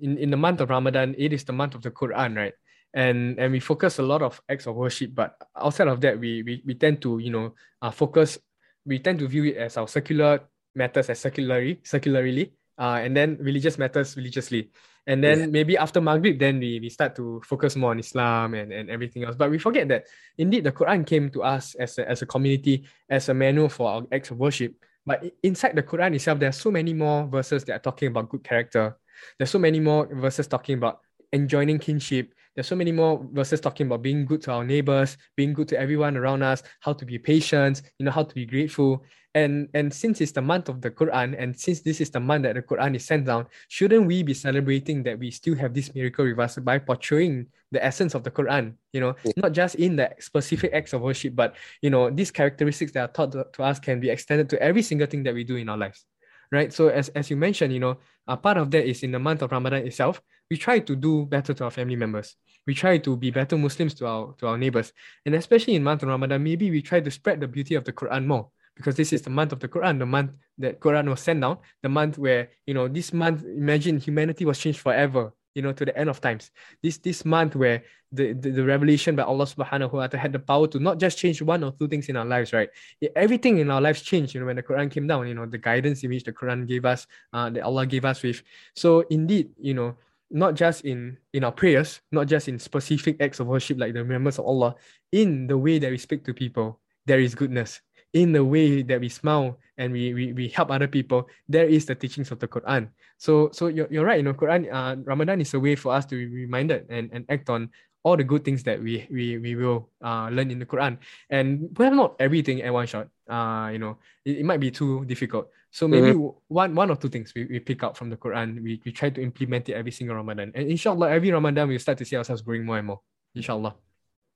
in, 0.00 0.18
in 0.18 0.30
the 0.30 0.36
month 0.36 0.60
of 0.60 0.70
Ramadan 0.70 1.14
it 1.16 1.32
is 1.32 1.44
the 1.44 1.52
month 1.52 1.74
of 1.74 1.82
the 1.82 1.90
Quran 1.90 2.36
right 2.36 2.54
and 2.94 3.38
and 3.38 3.52
we 3.52 3.60
focus 3.60 3.98
a 3.98 4.02
lot 4.02 4.22
of 4.22 4.40
acts 4.48 4.66
of 4.66 4.74
worship 4.74 5.14
but 5.14 5.36
outside 5.56 5.88
of 5.88 6.00
that 6.00 6.18
we 6.18 6.42
we, 6.42 6.62
we 6.66 6.74
tend 6.74 7.02
to 7.02 7.18
you 7.18 7.30
know 7.30 7.54
uh, 7.82 7.90
focus 7.90 8.38
we 8.84 8.98
tend 8.98 9.18
to 9.18 9.28
view 9.28 9.44
it 9.44 9.56
as 9.56 9.76
our 9.76 9.88
secular 9.88 10.40
matters 10.74 11.10
as 11.10 11.18
secularly 11.18 11.80
secularly 11.84 12.52
uh, 12.78 13.00
and 13.02 13.16
then 13.16 13.36
religious 13.40 13.78
matters 13.78 14.16
religiously 14.16 14.70
and 15.06 15.22
then 15.22 15.38
yeah. 15.40 15.46
maybe 15.46 15.76
after 15.76 16.00
Maghrib, 16.00 16.38
then 16.38 16.58
we, 16.58 16.80
we 16.80 16.88
start 16.88 17.14
to 17.16 17.42
focus 17.44 17.76
more 17.76 17.90
on 17.90 17.98
Islam 17.98 18.54
and, 18.54 18.72
and 18.72 18.88
everything 18.88 19.24
else. 19.24 19.36
But 19.36 19.50
we 19.50 19.58
forget 19.58 19.88
that 19.88 20.06
indeed 20.38 20.64
the 20.64 20.72
Quran 20.72 21.06
came 21.06 21.30
to 21.30 21.42
us 21.42 21.74
as 21.74 21.98
a, 21.98 22.08
as 22.08 22.22
a 22.22 22.26
community, 22.26 22.84
as 23.10 23.28
a 23.28 23.34
manual 23.34 23.68
for 23.68 23.90
our 23.90 24.02
acts 24.12 24.30
of 24.30 24.38
worship. 24.38 24.74
But 25.04 25.22
inside 25.42 25.76
the 25.76 25.82
Quran 25.82 26.14
itself, 26.14 26.38
there 26.38 26.48
are 26.48 26.52
so 26.52 26.70
many 26.70 26.94
more 26.94 27.26
verses 27.26 27.64
that 27.64 27.74
are 27.74 27.80
talking 27.80 28.08
about 28.08 28.30
good 28.30 28.42
character. 28.42 28.96
There's 29.38 29.50
so 29.50 29.58
many 29.58 29.78
more 29.78 30.06
verses 30.06 30.46
talking 30.46 30.78
about 30.78 31.00
enjoining 31.34 31.78
kinship. 31.78 32.32
There's 32.54 32.68
so 32.68 32.76
many 32.76 32.92
more 32.92 33.26
verses 33.32 33.60
talking 33.60 33.86
about 33.86 34.00
being 34.00 34.24
good 34.24 34.40
to 34.42 34.52
our 34.52 34.64
neighbors, 34.64 35.18
being 35.36 35.52
good 35.52 35.68
to 35.68 35.78
everyone 35.78 36.16
around 36.16 36.42
us, 36.42 36.62
how 36.80 36.94
to 36.94 37.04
be 37.04 37.18
patient, 37.18 37.82
you 37.98 38.06
know, 38.06 38.12
how 38.12 38.22
to 38.22 38.34
be 38.34 38.46
grateful. 38.46 39.04
And 39.34 39.68
and 39.74 39.92
since 39.92 40.20
it's 40.20 40.30
the 40.30 40.42
month 40.42 40.68
of 40.68 40.80
the 40.80 40.90
Quran, 40.90 41.34
and 41.36 41.58
since 41.58 41.80
this 41.80 42.00
is 42.00 42.10
the 42.10 42.20
month 42.20 42.44
that 42.44 42.54
the 42.54 42.62
Quran 42.62 42.94
is 42.94 43.04
sent 43.04 43.26
down, 43.26 43.46
shouldn't 43.66 44.06
we 44.06 44.22
be 44.22 44.32
celebrating 44.32 45.02
that 45.02 45.18
we 45.18 45.32
still 45.32 45.56
have 45.56 45.74
this 45.74 45.92
miracle 45.92 46.24
with 46.24 46.38
us 46.38 46.56
by 46.58 46.78
portraying 46.78 47.46
the 47.72 47.84
essence 47.84 48.14
of 48.14 48.22
the 48.22 48.30
Quran? 48.30 48.74
You 48.92 49.00
know, 49.00 49.16
yeah. 49.24 49.32
not 49.36 49.52
just 49.52 49.74
in 49.74 49.96
the 49.96 50.14
specific 50.20 50.72
acts 50.72 50.92
of 50.92 51.02
worship, 51.02 51.34
but 51.34 51.56
you 51.82 51.90
know, 51.90 52.10
these 52.10 52.30
characteristics 52.30 52.92
that 52.92 53.10
are 53.10 53.12
taught 53.12 53.32
to, 53.32 53.46
to 53.54 53.62
us 53.64 53.80
can 53.80 53.98
be 53.98 54.08
extended 54.08 54.48
to 54.50 54.62
every 54.62 54.82
single 54.82 55.08
thing 55.08 55.24
that 55.24 55.34
we 55.34 55.42
do 55.42 55.56
in 55.56 55.68
our 55.68 55.78
lives. 55.78 56.06
Right. 56.52 56.72
So 56.72 56.86
as, 56.86 57.08
as 57.08 57.28
you 57.28 57.36
mentioned, 57.36 57.72
you 57.72 57.80
know, 57.80 57.98
a 58.28 58.36
part 58.36 58.56
of 58.58 58.70
that 58.70 58.86
is 58.86 59.02
in 59.02 59.10
the 59.10 59.18
month 59.18 59.42
of 59.42 59.50
Ramadan 59.50 59.84
itself, 59.84 60.22
we 60.48 60.56
try 60.56 60.78
to 60.78 60.94
do 60.94 61.26
better 61.26 61.52
to 61.54 61.64
our 61.64 61.70
family 61.72 61.96
members. 61.96 62.36
We 62.68 62.74
try 62.74 62.98
to 62.98 63.16
be 63.16 63.32
better 63.32 63.58
Muslims 63.58 63.94
to 63.94 64.06
our 64.06 64.34
to 64.38 64.46
our 64.46 64.58
neighbors. 64.58 64.92
And 65.26 65.34
especially 65.34 65.74
in 65.74 65.82
month 65.82 66.04
of 66.04 66.08
Ramadan, 66.10 66.44
maybe 66.44 66.70
we 66.70 66.82
try 66.82 67.00
to 67.00 67.10
spread 67.10 67.40
the 67.40 67.48
beauty 67.48 67.74
of 67.74 67.82
the 67.82 67.92
Quran 67.92 68.26
more 68.26 68.50
because 68.76 68.96
this 68.96 69.12
is 69.12 69.22
the 69.22 69.30
month 69.30 69.52
of 69.52 69.60
the 69.60 69.68
Quran, 69.68 69.98
the 69.98 70.06
month 70.06 70.32
that 70.58 70.80
Quran 70.80 71.08
was 71.08 71.20
sent 71.20 71.40
down, 71.40 71.58
the 71.82 71.88
month 71.88 72.18
where, 72.18 72.50
you 72.66 72.74
know, 72.74 72.88
this 72.88 73.12
month, 73.12 73.44
imagine 73.44 73.98
humanity 73.98 74.44
was 74.44 74.58
changed 74.58 74.80
forever, 74.80 75.32
you 75.54 75.62
know, 75.62 75.72
to 75.72 75.84
the 75.84 75.96
end 75.96 76.10
of 76.10 76.20
times. 76.20 76.50
This 76.82 76.98
this 76.98 77.24
month 77.24 77.54
where 77.54 77.84
the, 78.10 78.32
the, 78.32 78.50
the 78.50 78.64
revelation 78.64 79.14
by 79.16 79.22
Allah 79.22 79.46
subhanahu 79.46 79.92
wa 79.92 80.06
ta'ala 80.06 80.22
had 80.22 80.32
the 80.32 80.38
power 80.38 80.66
to 80.68 80.78
not 80.78 80.98
just 80.98 81.18
change 81.18 81.40
one 81.42 81.62
or 81.62 81.72
two 81.72 81.88
things 81.88 82.08
in 82.08 82.16
our 82.16 82.24
lives, 82.24 82.52
right? 82.52 82.68
Everything 83.14 83.58
in 83.58 83.70
our 83.70 83.80
lives 83.80 84.02
changed, 84.02 84.34
you 84.34 84.40
know, 84.40 84.46
when 84.46 84.56
the 84.56 84.62
Quran 84.62 84.90
came 84.90 85.06
down, 85.06 85.26
you 85.28 85.34
know, 85.34 85.46
the 85.46 85.58
guidance 85.58 86.02
in 86.02 86.10
which 86.10 86.24
the 86.24 86.32
Quran 86.32 86.66
gave 86.66 86.84
us, 86.84 87.06
uh, 87.32 87.50
that 87.50 87.62
Allah 87.62 87.86
gave 87.86 88.04
us 88.04 88.22
with. 88.22 88.42
So 88.74 89.00
indeed, 89.10 89.50
you 89.58 89.74
know, 89.74 89.96
not 90.30 90.54
just 90.54 90.84
in 90.84 91.18
in 91.32 91.44
our 91.44 91.52
prayers, 91.52 92.00
not 92.10 92.26
just 92.26 92.48
in 92.48 92.58
specific 92.58 93.20
acts 93.20 93.38
of 93.38 93.46
worship 93.46 93.78
like 93.78 93.92
the 93.94 94.02
remembrance 94.02 94.38
of 94.38 94.46
Allah, 94.46 94.74
in 95.12 95.46
the 95.46 95.58
way 95.58 95.78
that 95.78 95.90
we 95.90 95.98
speak 95.98 96.24
to 96.24 96.34
people, 96.34 96.80
there 97.06 97.20
is 97.20 97.36
goodness 97.36 97.80
in 98.14 98.32
the 98.32 98.44
way 98.44 98.82
that 98.82 99.00
we 99.00 99.10
smile 99.10 99.58
and 99.76 99.92
we, 99.92 100.14
we, 100.14 100.32
we 100.32 100.48
help 100.48 100.70
other 100.70 100.86
people, 100.86 101.28
there 101.50 101.66
is 101.66 101.84
the 101.84 101.94
teachings 101.94 102.30
of 102.30 102.38
the 102.38 102.46
Quran. 102.46 102.88
So 103.18 103.50
so 103.52 103.66
you're, 103.66 103.88
you're 103.90 104.06
right, 104.06 104.18
you 104.18 104.22
know, 104.22 104.34
Quran, 104.34 104.70
uh, 104.72 104.96
Ramadan 105.02 105.40
is 105.42 105.52
a 105.52 105.60
way 105.60 105.74
for 105.74 105.92
us 105.92 106.06
to 106.06 106.14
be 106.14 106.26
reminded 106.26 106.86
and, 106.88 107.10
and 107.12 107.26
act 107.28 107.50
on 107.50 107.70
all 108.04 108.16
the 108.16 108.22
good 108.22 108.44
things 108.44 108.62
that 108.62 108.80
we 108.80 109.08
we, 109.10 109.38
we 109.38 109.56
will 109.56 109.90
uh, 110.00 110.28
learn 110.30 110.50
in 110.50 110.58
the 110.58 110.66
Quran. 110.66 110.98
And 111.28 111.74
perhaps 111.74 111.96
not 111.96 112.14
everything 112.20 112.62
at 112.62 112.72
one 112.72 112.86
shot. 112.86 113.08
Uh, 113.28 113.70
you 113.72 113.78
know, 113.78 113.98
it, 114.24 114.38
it 114.38 114.44
might 114.44 114.60
be 114.60 114.70
too 114.70 115.04
difficult. 115.06 115.48
So 115.70 115.88
maybe 115.88 116.14
mm-hmm. 116.14 116.38
one 116.46 116.74
one 116.76 116.90
or 116.90 116.96
two 116.96 117.08
things 117.08 117.32
we, 117.34 117.46
we 117.50 117.58
pick 117.58 117.82
up 117.82 117.96
from 117.96 118.10
the 118.10 118.16
Quran, 118.16 118.62
we, 118.62 118.80
we 118.84 118.92
try 118.92 119.10
to 119.10 119.20
implement 119.20 119.68
it 119.68 119.74
every 119.74 119.90
single 119.90 120.14
Ramadan. 120.14 120.52
And 120.54 120.70
inshallah, 120.70 121.10
every 121.10 121.32
Ramadan 121.32 121.66
we 121.66 121.78
start 121.78 121.98
to 121.98 122.04
see 122.04 122.14
ourselves 122.14 122.42
growing 122.42 122.64
more 122.64 122.78
and 122.78 122.86
more. 122.86 123.00
Inshallah. 123.34 123.74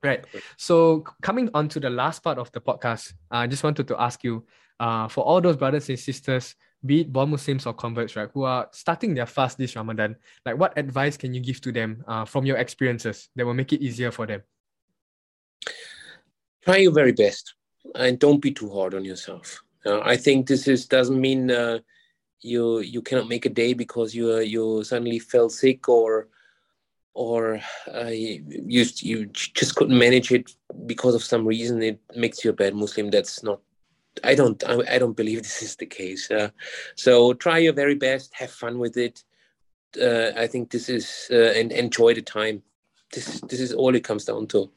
Right. 0.02 0.24
So 0.56 1.04
coming 1.22 1.50
on 1.54 1.68
to 1.70 1.80
the 1.80 1.90
last 1.90 2.22
part 2.22 2.38
of 2.38 2.52
the 2.52 2.60
podcast, 2.60 3.14
I 3.30 3.46
just 3.46 3.64
wanted 3.64 3.88
to 3.88 4.00
ask 4.00 4.22
you, 4.22 4.46
uh, 4.78 5.08
for 5.08 5.24
all 5.24 5.40
those 5.40 5.56
brothers 5.56 5.88
and 5.88 5.98
sisters, 5.98 6.54
be 6.86 7.00
it 7.00 7.12
born 7.12 7.30
Muslims 7.30 7.66
or 7.66 7.74
converts, 7.74 8.14
right, 8.14 8.28
who 8.32 8.44
are 8.44 8.68
starting 8.70 9.14
their 9.14 9.26
fast 9.26 9.58
this 9.58 9.74
Ramadan, 9.74 10.14
like 10.46 10.56
what 10.56 10.78
advice 10.78 11.16
can 11.16 11.34
you 11.34 11.40
give 11.40 11.60
to 11.62 11.72
them 11.72 12.04
uh, 12.06 12.24
from 12.24 12.46
your 12.46 12.58
experiences 12.58 13.28
that 13.34 13.44
will 13.44 13.54
make 13.54 13.72
it 13.72 13.82
easier 13.82 14.12
for 14.12 14.26
them? 14.26 14.42
Try 16.62 16.76
your 16.76 16.92
very 16.92 17.12
best 17.12 17.54
and 17.96 18.18
don't 18.18 18.40
be 18.40 18.52
too 18.52 18.70
hard 18.70 18.94
on 18.94 19.04
yourself. 19.04 19.64
Uh, 19.84 20.00
I 20.00 20.16
think 20.16 20.46
this 20.46 20.68
is 20.68 20.86
doesn't 20.86 21.20
mean 21.20 21.50
uh, 21.50 21.78
you 22.40 22.80
you 22.80 23.02
cannot 23.02 23.28
make 23.28 23.46
a 23.46 23.50
day 23.50 23.72
because 23.72 24.14
you 24.14 24.38
you 24.38 24.84
suddenly 24.84 25.18
fell 25.18 25.48
sick 25.48 25.88
or 25.88 26.28
or 27.18 27.60
uh, 27.92 28.06
you 28.06 28.84
you 29.10 29.26
just 29.26 29.74
couldn't 29.74 29.98
manage 29.98 30.30
it 30.30 30.54
because 30.86 31.16
of 31.16 31.24
some 31.24 31.44
reason 31.44 31.82
it 31.82 31.98
makes 32.14 32.44
you 32.44 32.50
a 32.50 32.60
bad 32.62 32.74
muslim. 32.76 33.10
That's 33.10 33.42
not 33.42 33.60
i 34.24 34.34
don't 34.34 34.62
i, 34.68 34.74
I 34.94 34.98
don't 34.98 35.16
believe 35.16 35.42
this 35.48 35.62
is 35.62 35.76
the 35.76 35.86
case 35.86 36.30
uh, 36.30 36.50
so 36.94 37.34
try 37.34 37.58
your 37.58 37.72
very 37.72 37.94
best 37.94 38.34
have 38.34 38.50
fun 38.50 38.78
with 38.78 38.96
it. 38.96 39.24
Uh, 40.00 40.30
i 40.36 40.46
think 40.46 40.70
this 40.70 40.88
is 40.88 41.28
uh, 41.30 41.52
and 41.58 41.72
enjoy 41.72 42.14
the 42.14 42.22
time. 42.22 42.62
This 43.12 43.40
this 43.50 43.60
is 43.60 43.72
all 43.72 43.94
it 43.94 44.04
comes 44.04 44.24
down 44.24 44.46
to. 44.48 44.70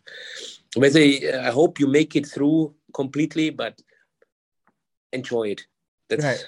Whether 0.76 1.02
uh, 1.02 1.50
i 1.50 1.52
hope 1.60 1.80
you 1.80 1.88
make 1.88 2.16
it 2.16 2.26
through 2.26 2.74
completely 2.94 3.52
but 3.52 3.76
enjoy 5.14 5.46
it. 5.54 5.62
That's 6.10 6.26
right. 6.26 6.46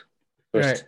first. 0.52 0.70
right 0.70 0.84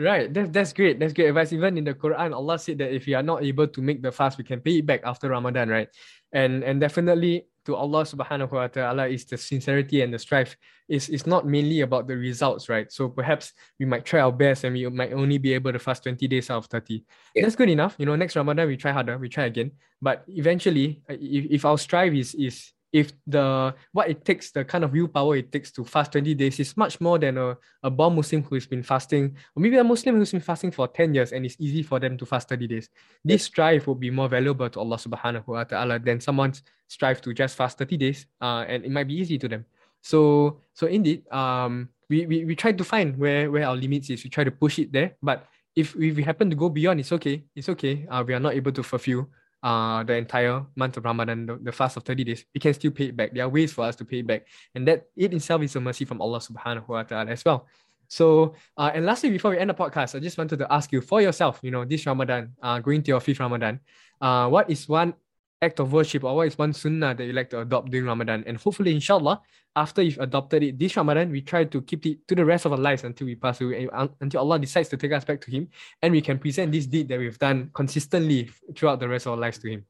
Right, 0.00 0.32
that's 0.32 0.48
that's 0.48 0.72
great. 0.72 0.98
That's 0.98 1.12
great 1.12 1.28
advice. 1.28 1.52
Even 1.52 1.76
in 1.76 1.84
the 1.84 1.92
Quran, 1.92 2.32
Allah 2.32 2.58
said 2.58 2.78
that 2.78 2.88
if 2.88 3.04
we 3.04 3.12
are 3.12 3.22
not 3.22 3.44
able 3.44 3.68
to 3.68 3.80
make 3.82 4.00
the 4.00 4.10
fast, 4.10 4.38
we 4.38 4.44
can 4.44 4.60
pay 4.60 4.78
it 4.78 4.86
back 4.86 5.02
after 5.04 5.28
Ramadan, 5.28 5.68
right? 5.68 5.88
And 6.32 6.64
and 6.64 6.80
definitely 6.80 7.44
to 7.66 7.76
Allah 7.76 8.08
subhanahu 8.08 8.50
wa 8.50 8.66
ta'ala 8.68 9.08
is 9.08 9.26
the 9.26 9.36
sincerity 9.36 10.00
and 10.00 10.14
the 10.14 10.18
strive. 10.18 10.56
It's, 10.88 11.08
it's 11.08 11.26
not 11.26 11.46
mainly 11.46 11.82
about 11.82 12.08
the 12.08 12.16
results, 12.16 12.68
right? 12.68 12.90
So 12.90 13.10
perhaps 13.10 13.52
we 13.78 13.84
might 13.84 14.06
try 14.06 14.20
our 14.20 14.32
best 14.32 14.64
and 14.64 14.74
we 14.74 14.88
might 14.88 15.12
only 15.12 15.36
be 15.36 15.52
able 15.52 15.72
to 15.72 15.78
fast 15.78 16.02
20 16.04 16.26
days 16.26 16.50
out 16.50 16.64
of 16.64 16.66
30. 16.66 17.04
Yeah. 17.34 17.42
That's 17.42 17.54
good 17.54 17.68
enough. 17.68 17.94
You 17.98 18.06
know, 18.06 18.16
next 18.16 18.36
Ramadan 18.36 18.68
we 18.68 18.78
try 18.78 18.92
harder, 18.92 19.18
we 19.18 19.28
try 19.28 19.44
again. 19.44 19.72
But 20.00 20.24
eventually, 20.28 21.02
if, 21.08 21.60
if 21.60 21.64
our 21.64 21.76
strive 21.76 22.14
is 22.14 22.34
is 22.34 22.72
if 22.92 23.12
the 23.26 23.74
what 23.92 24.10
it 24.10 24.24
takes, 24.24 24.50
the 24.50 24.64
kind 24.64 24.84
of 24.84 24.92
willpower 24.92 25.36
it 25.36 25.52
takes 25.52 25.70
to 25.72 25.84
fast 25.84 26.12
20 26.12 26.34
days 26.34 26.58
is 26.58 26.76
much 26.76 27.00
more 27.00 27.18
than 27.18 27.38
a, 27.38 27.56
a 27.82 27.90
born 27.90 28.16
Muslim 28.16 28.42
who's 28.42 28.66
been 28.66 28.82
fasting, 28.82 29.36
or 29.54 29.62
maybe 29.62 29.76
a 29.76 29.84
Muslim 29.84 30.16
who's 30.16 30.32
been 30.32 30.40
fasting 30.40 30.70
for 30.70 30.88
10 30.88 31.14
years 31.14 31.32
and 31.32 31.46
it's 31.46 31.56
easy 31.58 31.82
for 31.82 32.00
them 32.00 32.16
to 32.16 32.26
fast 32.26 32.48
30 32.48 32.66
days. 32.66 32.88
This 33.24 33.44
strive 33.44 33.86
would 33.86 34.00
be 34.00 34.10
more 34.10 34.28
valuable 34.28 34.68
to 34.68 34.80
Allah 34.80 34.96
subhanahu 34.96 35.46
wa 35.46 35.64
ta'ala 35.64 35.98
than 35.98 36.20
someone's 36.20 36.62
strive 36.88 37.20
to 37.22 37.32
just 37.32 37.56
fast 37.56 37.78
30 37.78 37.96
days. 37.96 38.26
Uh, 38.40 38.64
and 38.66 38.84
it 38.84 38.90
might 38.90 39.06
be 39.06 39.14
easy 39.14 39.38
to 39.38 39.48
them. 39.48 39.64
So 40.02 40.60
so 40.74 40.86
indeed, 40.86 41.30
um 41.30 41.90
we, 42.10 42.26
we, 42.26 42.44
we 42.44 42.56
try 42.56 42.72
to 42.72 42.84
find 42.84 43.16
where, 43.16 43.50
where 43.50 43.64
our 43.64 43.76
limits 43.76 44.10
is. 44.10 44.24
We 44.24 44.30
try 44.30 44.42
to 44.42 44.50
push 44.50 44.80
it 44.80 44.92
there. 44.92 45.14
But 45.22 45.46
if, 45.76 45.94
if 45.94 46.16
we 46.16 46.22
happen 46.24 46.50
to 46.50 46.56
go 46.56 46.68
beyond, 46.68 46.98
it's 46.98 47.12
okay. 47.12 47.44
It's 47.54 47.68
okay. 47.68 48.04
Uh, 48.10 48.24
we 48.26 48.34
are 48.34 48.40
not 48.40 48.54
able 48.54 48.72
to 48.72 48.82
fulfill 48.82 49.30
uh, 49.62 50.02
the 50.04 50.14
entire 50.14 50.64
month 50.76 50.96
of 50.96 51.04
Ramadan, 51.04 51.46
the, 51.46 51.58
the 51.62 51.72
fast 51.72 51.96
of 51.96 52.04
30 52.04 52.24
days, 52.24 52.44
we 52.54 52.60
can 52.60 52.74
still 52.74 52.90
pay 52.90 53.06
it 53.06 53.16
back. 53.16 53.34
There 53.34 53.44
are 53.44 53.48
ways 53.48 53.72
for 53.72 53.84
us 53.84 53.96
to 53.96 54.04
pay 54.04 54.20
it 54.20 54.26
back. 54.26 54.46
And 54.74 54.86
that 54.88 55.06
it 55.16 55.34
itself 55.34 55.62
is 55.62 55.76
a 55.76 55.80
mercy 55.80 56.04
from 56.04 56.20
Allah 56.20 56.38
subhanahu 56.38 56.88
wa 56.88 57.02
ta'ala 57.02 57.30
as 57.30 57.44
well. 57.44 57.66
So, 58.08 58.54
uh, 58.76 58.90
and 58.92 59.06
lastly, 59.06 59.30
before 59.30 59.52
we 59.52 59.58
end 59.58 59.70
the 59.70 59.74
podcast, 59.74 60.16
I 60.16 60.18
just 60.18 60.36
wanted 60.36 60.58
to 60.58 60.72
ask 60.72 60.90
you 60.90 61.00
for 61.00 61.20
yourself, 61.22 61.60
you 61.62 61.70
know, 61.70 61.84
this 61.84 62.06
Ramadan, 62.06 62.52
uh, 62.60 62.80
going 62.80 63.02
to 63.04 63.08
your 63.08 63.20
fifth 63.20 63.38
Ramadan, 63.38 63.78
uh, 64.20 64.48
what 64.48 64.68
is 64.68 64.88
one 64.88 65.14
act 65.62 65.80
of 65.80 65.92
worship 65.92 66.24
or 66.24 66.36
what 66.36 66.46
is 66.46 66.56
one 66.56 66.72
sunnah 66.72 67.14
that 67.14 67.24
you 67.24 67.32
like 67.32 67.50
to 67.50 67.60
adopt 67.60 67.90
during 67.90 68.06
Ramadan? 68.06 68.44
And 68.46 68.56
hopefully, 68.56 68.94
inshallah, 68.94 69.40
after 69.76 70.02
you've 70.02 70.18
adopted 70.18 70.62
it 70.62 70.78
this 70.78 70.96
Ramadan, 70.96 71.30
we 71.30 71.42
try 71.42 71.64
to 71.64 71.82
keep 71.82 72.06
it 72.06 72.26
to 72.28 72.34
the 72.34 72.44
rest 72.44 72.64
of 72.64 72.72
our 72.72 72.78
lives 72.78 73.04
until 73.04 73.26
we 73.26 73.34
pass 73.34 73.60
away, 73.60 73.88
until 74.20 74.40
Allah 74.40 74.58
decides 74.58 74.88
to 74.88 74.96
take 74.96 75.12
us 75.12 75.24
back 75.24 75.40
to 75.42 75.50
Him, 75.50 75.68
and 76.02 76.12
we 76.12 76.20
can 76.20 76.38
present 76.38 76.72
this 76.72 76.86
deed 76.86 77.08
that 77.08 77.18
we've 77.18 77.38
done 77.38 77.70
consistently 77.74 78.50
throughout 78.74 79.00
the 79.00 79.08
rest 79.08 79.26
of 79.26 79.32
our 79.32 79.38
lives 79.38 79.58
to 79.58 79.70
Him. 79.70 79.84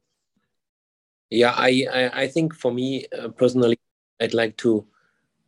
Yeah, 1.30 1.54
I 1.56 1.86
I, 1.92 2.22
I 2.22 2.28
think 2.28 2.54
for 2.54 2.72
me 2.72 3.06
uh, 3.18 3.28
personally, 3.28 3.78
I'd 4.20 4.34
like 4.34 4.56
to 4.58 4.86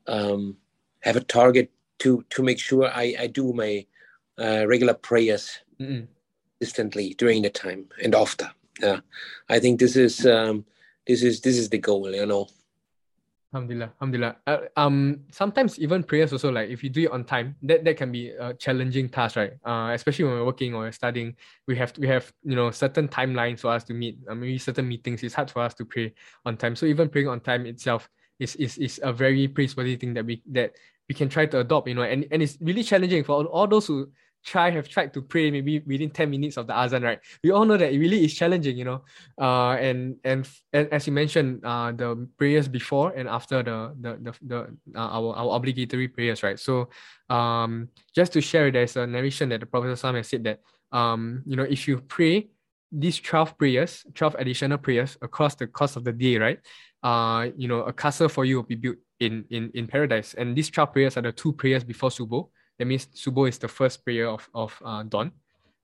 um, 0.07 0.57
have 1.01 1.17
a 1.17 1.25
target 1.25 1.71
to 1.99 2.25
to 2.31 2.43
make 2.43 2.59
sure 2.59 2.87
I 2.87 3.15
I 3.19 3.27
do 3.27 3.53
my 3.53 3.87
uh, 4.39 4.67
regular 4.67 4.95
prayers 4.95 5.59
mm 5.81 6.07
consistently 6.63 7.13
during 7.19 7.43
the 7.43 7.51
time 7.51 7.87
and 8.05 8.15
after. 8.15 8.49
Yeah, 8.81 9.01
I 9.49 9.59
think 9.59 9.79
this 9.79 9.97
is 9.97 10.27
um, 10.27 10.65
this 11.07 11.23
is 11.23 11.41
this 11.41 11.59
is 11.59 11.69
the 11.69 11.79
goal. 11.79 12.11
You 12.11 12.27
know. 12.27 12.49
Alhamdulillah, 13.55 13.93
Alhamdulillah. 14.01 14.37
Uh, 14.47 14.59
um, 14.77 15.21
sometimes 15.31 15.79
even 15.79 16.03
prayers 16.03 16.33
also 16.33 16.51
like 16.51 16.71
if 16.71 16.83
you 16.83 16.89
do 16.89 17.03
it 17.03 17.13
on 17.13 17.23
time, 17.23 17.55
that, 17.63 17.85
that 17.85 17.99
can 17.99 18.11
be 18.11 18.31
a 18.31 18.55
challenging 18.55 19.11
task, 19.11 19.37
right? 19.37 19.53
Uh, 19.63 19.91
especially 19.93 20.25
when 20.25 20.35
we're 20.35 20.47
working 20.47 20.75
or 20.75 20.91
studying, 20.91 21.37
we 21.67 21.77
have 21.77 21.93
we 21.99 22.09
have 22.09 22.33
you 22.45 22.57
know 22.57 22.71
certain 22.71 23.09
timelines 23.09 23.61
for 23.61 23.69
us 23.69 23.85
to 23.85 23.93
meet. 23.93 24.17
Uh, 24.27 24.35
maybe 24.35 24.57
certain 24.57 24.89
meetings, 24.89 25.23
it's 25.23 25.35
hard 25.35 25.51
for 25.51 25.61
us 25.61 25.75
to 25.75 25.85
pray 25.85 26.15
on 26.47 26.57
time. 26.57 26.75
So 26.75 26.87
even 26.87 27.11
praying 27.11 27.29
on 27.29 27.41
time 27.41 27.67
itself 27.67 28.09
is 28.39 28.57
is 28.57 28.79
is 28.79 29.01
a 29.03 29.13
very 29.13 29.47
praiseworthy 29.49 29.97
thing 29.97 30.15
that 30.15 30.25
we 30.25 30.41
that 30.51 30.73
we 31.07 31.15
can 31.15 31.29
try 31.29 31.45
to 31.45 31.61
adopt. 31.61 31.89
You 31.89 31.95
know, 31.95 32.05
and 32.05 32.27
and 32.31 32.43
it's 32.43 32.57
really 32.59 32.83
challenging 32.83 33.23
for 33.23 33.33
all, 33.33 33.45
all 33.47 33.67
those 33.67 33.87
who 33.87 34.09
try 34.45 34.71
have 34.71 34.89
tried 34.89 35.13
to 35.15 35.23
pray 35.23 35.51
maybe 35.51 35.81
within 35.87 36.11
10 36.11 36.31
minutes 36.31 36.57
of 36.57 36.67
the 36.67 36.77
azan 36.77 37.03
right? 37.03 37.21
We 37.43 37.51
all 37.51 37.65
know 37.65 37.77
that 37.77 37.93
it 37.93 37.99
really 37.99 38.25
is 38.25 38.35
challenging 38.35 38.77
you 38.77 38.85
know? 38.85 39.03
Uh 39.41 39.75
and 39.79 40.17
and, 40.25 40.49
and 40.73 40.89
as 40.93 41.07
you 41.07 41.13
mentioned 41.13 41.65
uh 41.65 41.93
the 41.93 42.29
prayers 42.37 42.69
before 42.69 43.13
and 43.17 43.29
after 43.29 43.63
the 43.63 43.95
the 44.01 44.19
the, 44.23 44.33
the 44.47 44.59
uh, 44.99 45.09
our, 45.09 45.35
our 45.37 45.57
obligatory 45.57 46.09
prayers 46.09 46.43
right? 46.43 46.59
So 46.59 46.89
um 47.31 47.89
just 48.15 48.33
to 48.35 48.41
share 48.41 48.71
there's 48.71 48.97
a 48.97 49.07
narration 49.07 49.49
that 49.51 49.61
the 49.61 49.67
prophet 49.67 49.89
has 49.99 50.29
said 50.29 50.45
that 50.45 50.61
um 50.93 51.43
you 51.47 51.57
know 51.57 51.65
if 51.65 51.87
you 51.89 51.99
pray 52.01 52.49
these 52.91 53.19
12 53.21 53.57
prayers 53.57 54.05
12 54.15 54.37
additional 54.39 54.77
prayers 54.77 55.17
across 55.23 55.55
the 55.55 55.67
course 55.67 55.97
of 55.97 56.05
the 56.05 56.13
day 56.13 56.37
right? 56.39 56.59
Uh 57.03 57.49
you 57.57 57.69
know 57.69 57.83
a 57.85 57.93
castle 57.93 58.29
for 58.29 58.45
you 58.45 58.57
will 58.57 58.69
be 58.69 58.77
built 58.77 58.97
in 59.21 59.45
in 59.51 59.71
in 59.75 59.87
paradise. 59.87 60.35
And 60.35 60.57
these 60.57 60.69
12 60.69 60.93
prayers 60.93 61.17
are 61.17 61.23
the 61.23 61.33
two 61.33 61.53
prayers 61.53 61.85
before 61.85 62.11
subuh 62.11 62.49
that 62.83 62.87
means 62.87 63.07
Subuh 63.15 63.49
is 63.49 63.59
the 63.59 63.69
first 63.69 64.03
prayer 64.03 64.27
of, 64.27 64.51
of 64.59 64.75
uh, 64.85 65.05
dawn. 65.05 65.31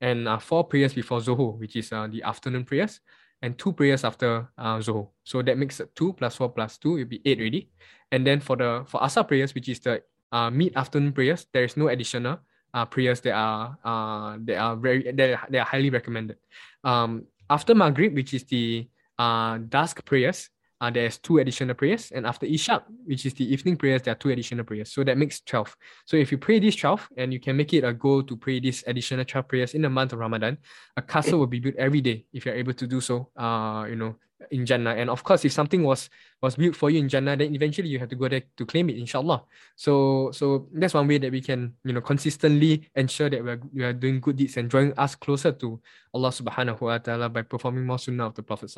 And 0.01 0.27
uh, 0.27 0.37
four 0.37 0.65
prayers 0.65 0.93
before 0.93 1.19
Zohor, 1.19 1.57
which 1.57 1.77
is 1.77 1.93
uh, 1.93 2.07
the 2.11 2.21
afternoon 2.23 2.65
prayers, 2.65 2.99
and 3.41 3.57
two 3.57 3.71
prayers 3.71 4.03
after 4.03 4.49
uh, 4.57 4.79
Zohor. 4.79 5.07
So 5.23 5.41
that 5.41 5.57
makes 5.57 5.79
it 5.79 5.95
two 5.95 6.11
plus 6.11 6.35
four 6.35 6.49
plus 6.49 6.77
two, 6.77 6.97
it'll 6.97 7.07
be 7.07 7.21
eight 7.23 7.39
already. 7.39 7.69
And 8.11 8.27
then 8.27 8.41
for 8.41 8.57
the 8.57 8.83
for 8.85 9.01
Asar 9.01 9.23
prayers, 9.23 9.55
which 9.55 9.69
is 9.69 9.79
the 9.79 10.03
uh, 10.33 10.49
mid 10.49 10.75
afternoon 10.75 11.13
prayers, 11.13 11.47
there 11.53 11.63
is 11.63 11.77
no 11.77 11.87
additional 11.87 12.39
uh, 12.73 12.83
prayers 12.83 13.21
that 13.21 13.31
are 13.31 13.77
uh, 13.85 14.35
that 14.43 14.57
are 14.57 14.75
very 14.75 15.09
that 15.09 15.29
are, 15.29 15.47
that 15.49 15.59
are 15.59 15.69
highly 15.71 15.89
recommended. 15.89 16.35
Um, 16.83 17.23
after 17.49 17.73
Maghrib, 17.73 18.13
which 18.13 18.33
is 18.33 18.43
the 18.43 18.89
uh, 19.17 19.59
dusk 19.69 20.03
prayers, 20.03 20.49
uh, 20.81 20.89
there's 20.89 21.17
two 21.17 21.39
additional 21.39 21.75
prayers. 21.75 22.11
And 22.11 22.25
after 22.25 22.45
Isha, 22.45 22.83
which 23.05 23.25
is 23.25 23.33
the 23.33 23.51
evening 23.51 23.77
prayers, 23.77 24.01
there 24.03 24.13
are 24.13 24.17
two 24.17 24.29
additional 24.29 24.63
prayers. 24.63 24.91
So 24.91 25.03
that 25.03 25.17
makes 25.17 25.41
12. 25.41 25.75
So 26.05 26.17
if 26.17 26.31
you 26.31 26.37
pray 26.37 26.59
these 26.59 26.75
12 26.75 27.09
and 27.17 27.33
you 27.33 27.39
can 27.39 27.57
make 27.57 27.73
it 27.73 27.83
a 27.83 27.93
goal 27.93 28.23
to 28.23 28.37
pray 28.37 28.59
these 28.59 28.83
additional 28.87 29.25
12 29.25 29.47
prayers 29.47 29.73
in 29.73 29.81
the 29.81 29.89
month 29.89 30.13
of 30.13 30.19
Ramadan, 30.19 30.57
a 30.95 31.01
castle 31.01 31.39
will 31.39 31.47
be 31.47 31.59
built 31.59 31.75
every 31.75 32.01
day 32.01 32.25
if 32.33 32.45
you're 32.45 32.55
able 32.55 32.73
to 32.73 32.87
do 32.87 33.01
so, 33.01 33.29
uh, 33.35 33.85
you 33.89 33.95
know, 33.95 34.15
in 34.51 34.65
Jannah. 34.65 34.95
And 34.95 35.09
of 35.09 35.23
course, 35.23 35.45
if 35.45 35.51
something 35.51 35.83
was 35.83 36.09
was 36.41 36.55
built 36.55 36.75
for 36.75 36.89
you 36.89 36.99
in 36.99 37.09
Jannah, 37.09 37.35
then 37.35 37.53
eventually 37.53 37.89
you 37.89 37.99
have 37.99 38.09
to 38.09 38.15
go 38.15 38.27
there 38.29 38.43
to 38.57 38.65
claim 38.65 38.89
it, 38.89 38.97
inshallah. 38.97 39.43
So 39.75 40.31
so 40.31 40.67
that's 40.73 40.93
one 40.93 41.07
way 41.07 41.17
that 41.17 41.31
we 41.31 41.41
can, 41.41 41.73
you 41.83 41.93
know, 41.93 42.01
consistently 42.01 42.89
ensure 42.95 43.29
that 43.29 43.43
we're, 43.43 43.59
we 43.73 43.83
are 43.83 43.93
doing 43.93 44.19
good 44.19 44.37
deeds 44.37 44.57
and 44.57 44.69
drawing 44.69 44.93
us 44.97 45.15
closer 45.15 45.51
to 45.51 45.79
Allah 46.13 46.29
subhanahu 46.29 46.81
wa 46.81 46.97
ta'ala 46.97 47.29
by 47.29 47.43
performing 47.43 47.85
more 47.85 47.99
sunnah 47.99 48.27
of 48.27 48.33
the 48.33 48.41
Prophet. 48.41 48.69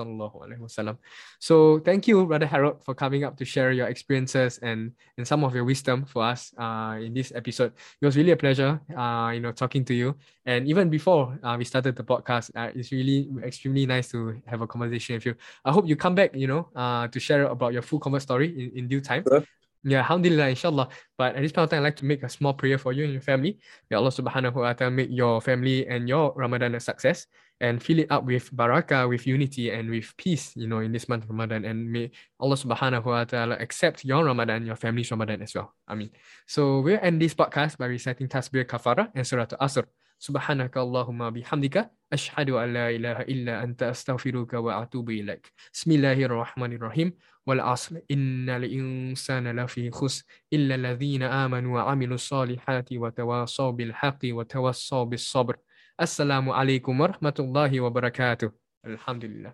So 1.39 1.80
thank 1.80 2.08
you, 2.08 2.26
Brother 2.26 2.45
Harald, 2.45 2.84
for 2.84 2.93
coming 2.93 3.24
up 3.24 3.38
to 3.38 3.45
share 3.45 3.71
your 3.71 3.88
experiences 3.88 4.60
and, 4.62 4.91
and 5.17 5.26
some 5.26 5.43
of 5.43 5.56
your 5.56 5.63
wisdom 5.63 6.04
for 6.06 6.24
us 6.24 6.54
uh, 6.58 6.97
in 7.00 7.13
this 7.13 7.32
episode. 7.34 7.71
It 8.02 8.06
was 8.06 8.17
really 8.17 8.32
a 8.32 8.38
pleasure, 8.38 8.82
uh, 8.97 9.32
you 9.34 9.39
know, 9.39 9.52
talking 9.54 9.86
to 9.86 9.93
you. 9.93 10.15
And 10.45 10.67
even 10.67 10.89
before 10.89 11.39
uh, 11.43 11.56
we 11.58 11.63
started 11.63 11.95
the 11.95 12.04
podcast, 12.04 12.52
uh, 12.56 12.71
it's 12.76 12.91
really 12.91 13.30
extremely 13.43 13.86
nice 13.86 14.10
to 14.12 14.41
have 14.45 14.62
a 14.62 14.67
conversation 14.67 15.15
with 15.15 15.26
you. 15.26 15.36
I 15.66 15.72
hope 15.72 15.88
you 15.88 15.96
come 15.96 16.16
back, 16.16 16.36
you 16.36 16.48
know, 16.48 16.70
uh, 16.76 17.08
to 17.08 17.20
share 17.20 17.46
about 17.46 17.74
your 17.74 17.82
full 17.82 18.00
convert 18.00 18.22
story 18.22 18.50
in, 18.50 18.80
in 18.80 18.88
due 18.88 19.02
time. 19.02 19.24
Sure. 19.28 19.44
Yeah, 19.84 20.06
alhamdulillah, 20.06 20.50
inshallah. 20.50 20.90
But 21.18 21.36
at 21.36 21.42
this 21.42 21.52
point 21.52 21.64
of 21.66 21.70
time, 21.72 21.80
I'd 21.82 21.90
like 21.90 21.96
to 21.98 22.06
make 22.06 22.22
a 22.22 22.30
small 22.30 22.54
prayer 22.54 22.78
for 22.78 22.94
you 22.94 23.04
and 23.04 23.14
your 23.14 23.22
family. 23.22 23.58
May 23.90 23.98
Allah 23.98 24.12
subhanahu 24.14 24.54
wa 24.54 24.74
ta'ala 24.74 24.94
make 24.94 25.10
your 25.10 25.42
family 25.42 25.88
and 25.88 26.08
your 26.08 26.34
Ramadan 26.36 26.76
a 26.76 26.80
success 26.80 27.26
and 27.62 27.82
fill 27.82 27.98
it 27.98 28.12
up 28.12 28.26
with 28.26 28.54
barakah, 28.54 29.10
with 29.10 29.26
unity, 29.26 29.72
and 29.72 29.90
with 29.90 30.14
peace, 30.18 30.54
you 30.56 30.68
know, 30.68 30.80
in 30.80 30.92
this 30.92 31.10
month 31.10 31.24
of 31.24 31.30
Ramadan. 31.30 31.66
And 31.66 31.92
may 31.92 32.12
Allah 32.40 32.58
subhanahu 32.58 33.06
wa 33.06 33.24
ta'ala 33.24 33.58
accept 33.58 34.06
your 34.06 34.24
Ramadan, 34.26 34.66
your 34.66 34.76
family's 34.76 35.10
Ramadan 35.10 35.42
as 35.42 35.56
well. 35.56 35.74
I 35.88 35.96
mean, 35.96 36.12
so 36.46 36.82
we'll 36.82 37.02
end 37.02 37.22
this 37.22 37.34
podcast 37.34 37.78
by 37.78 37.86
reciting 37.86 38.28
Tasbih 38.28 38.66
Kafara 38.66 39.10
and 39.16 39.26
Surah 39.26 39.50
Al-Asr. 39.58 39.86
سبحانك 40.22 40.78
اللهم 40.78 41.30
بحمدك 41.30 41.92
أشهد 42.14 42.50
أن 42.50 42.74
لا 42.74 42.90
إله 42.90 43.22
إلا 43.22 43.64
أنت 43.64 43.84
أستغفرك 43.84 44.54
وأتوب 44.54 45.10
إليك 45.10 45.54
بسم 45.74 45.92
الله 45.92 46.14
الرحمن 46.14 46.74
الرحيم 46.74 47.14
والعصر 47.46 47.98
إن 48.12 48.50
الإنسان 48.50 49.60
لفي 49.60 49.92
خسر 49.92 50.24
إلا 50.54 50.76
الذين 50.76 51.24
آمنوا 51.24 51.82
وعملوا 51.82 52.16
الصالحات 52.16 52.94
وتواصوا 52.94 53.72
بالحق 53.72 54.20
وتواصوا 54.26 55.04
بالصبر 55.04 55.58
السلام 56.02 56.50
عليكم 56.50 57.02
ورحمة 57.02 57.38
الله 57.40 57.82
وبركاته 57.82 58.52
الحمد 58.86 59.26
لله 59.26 59.54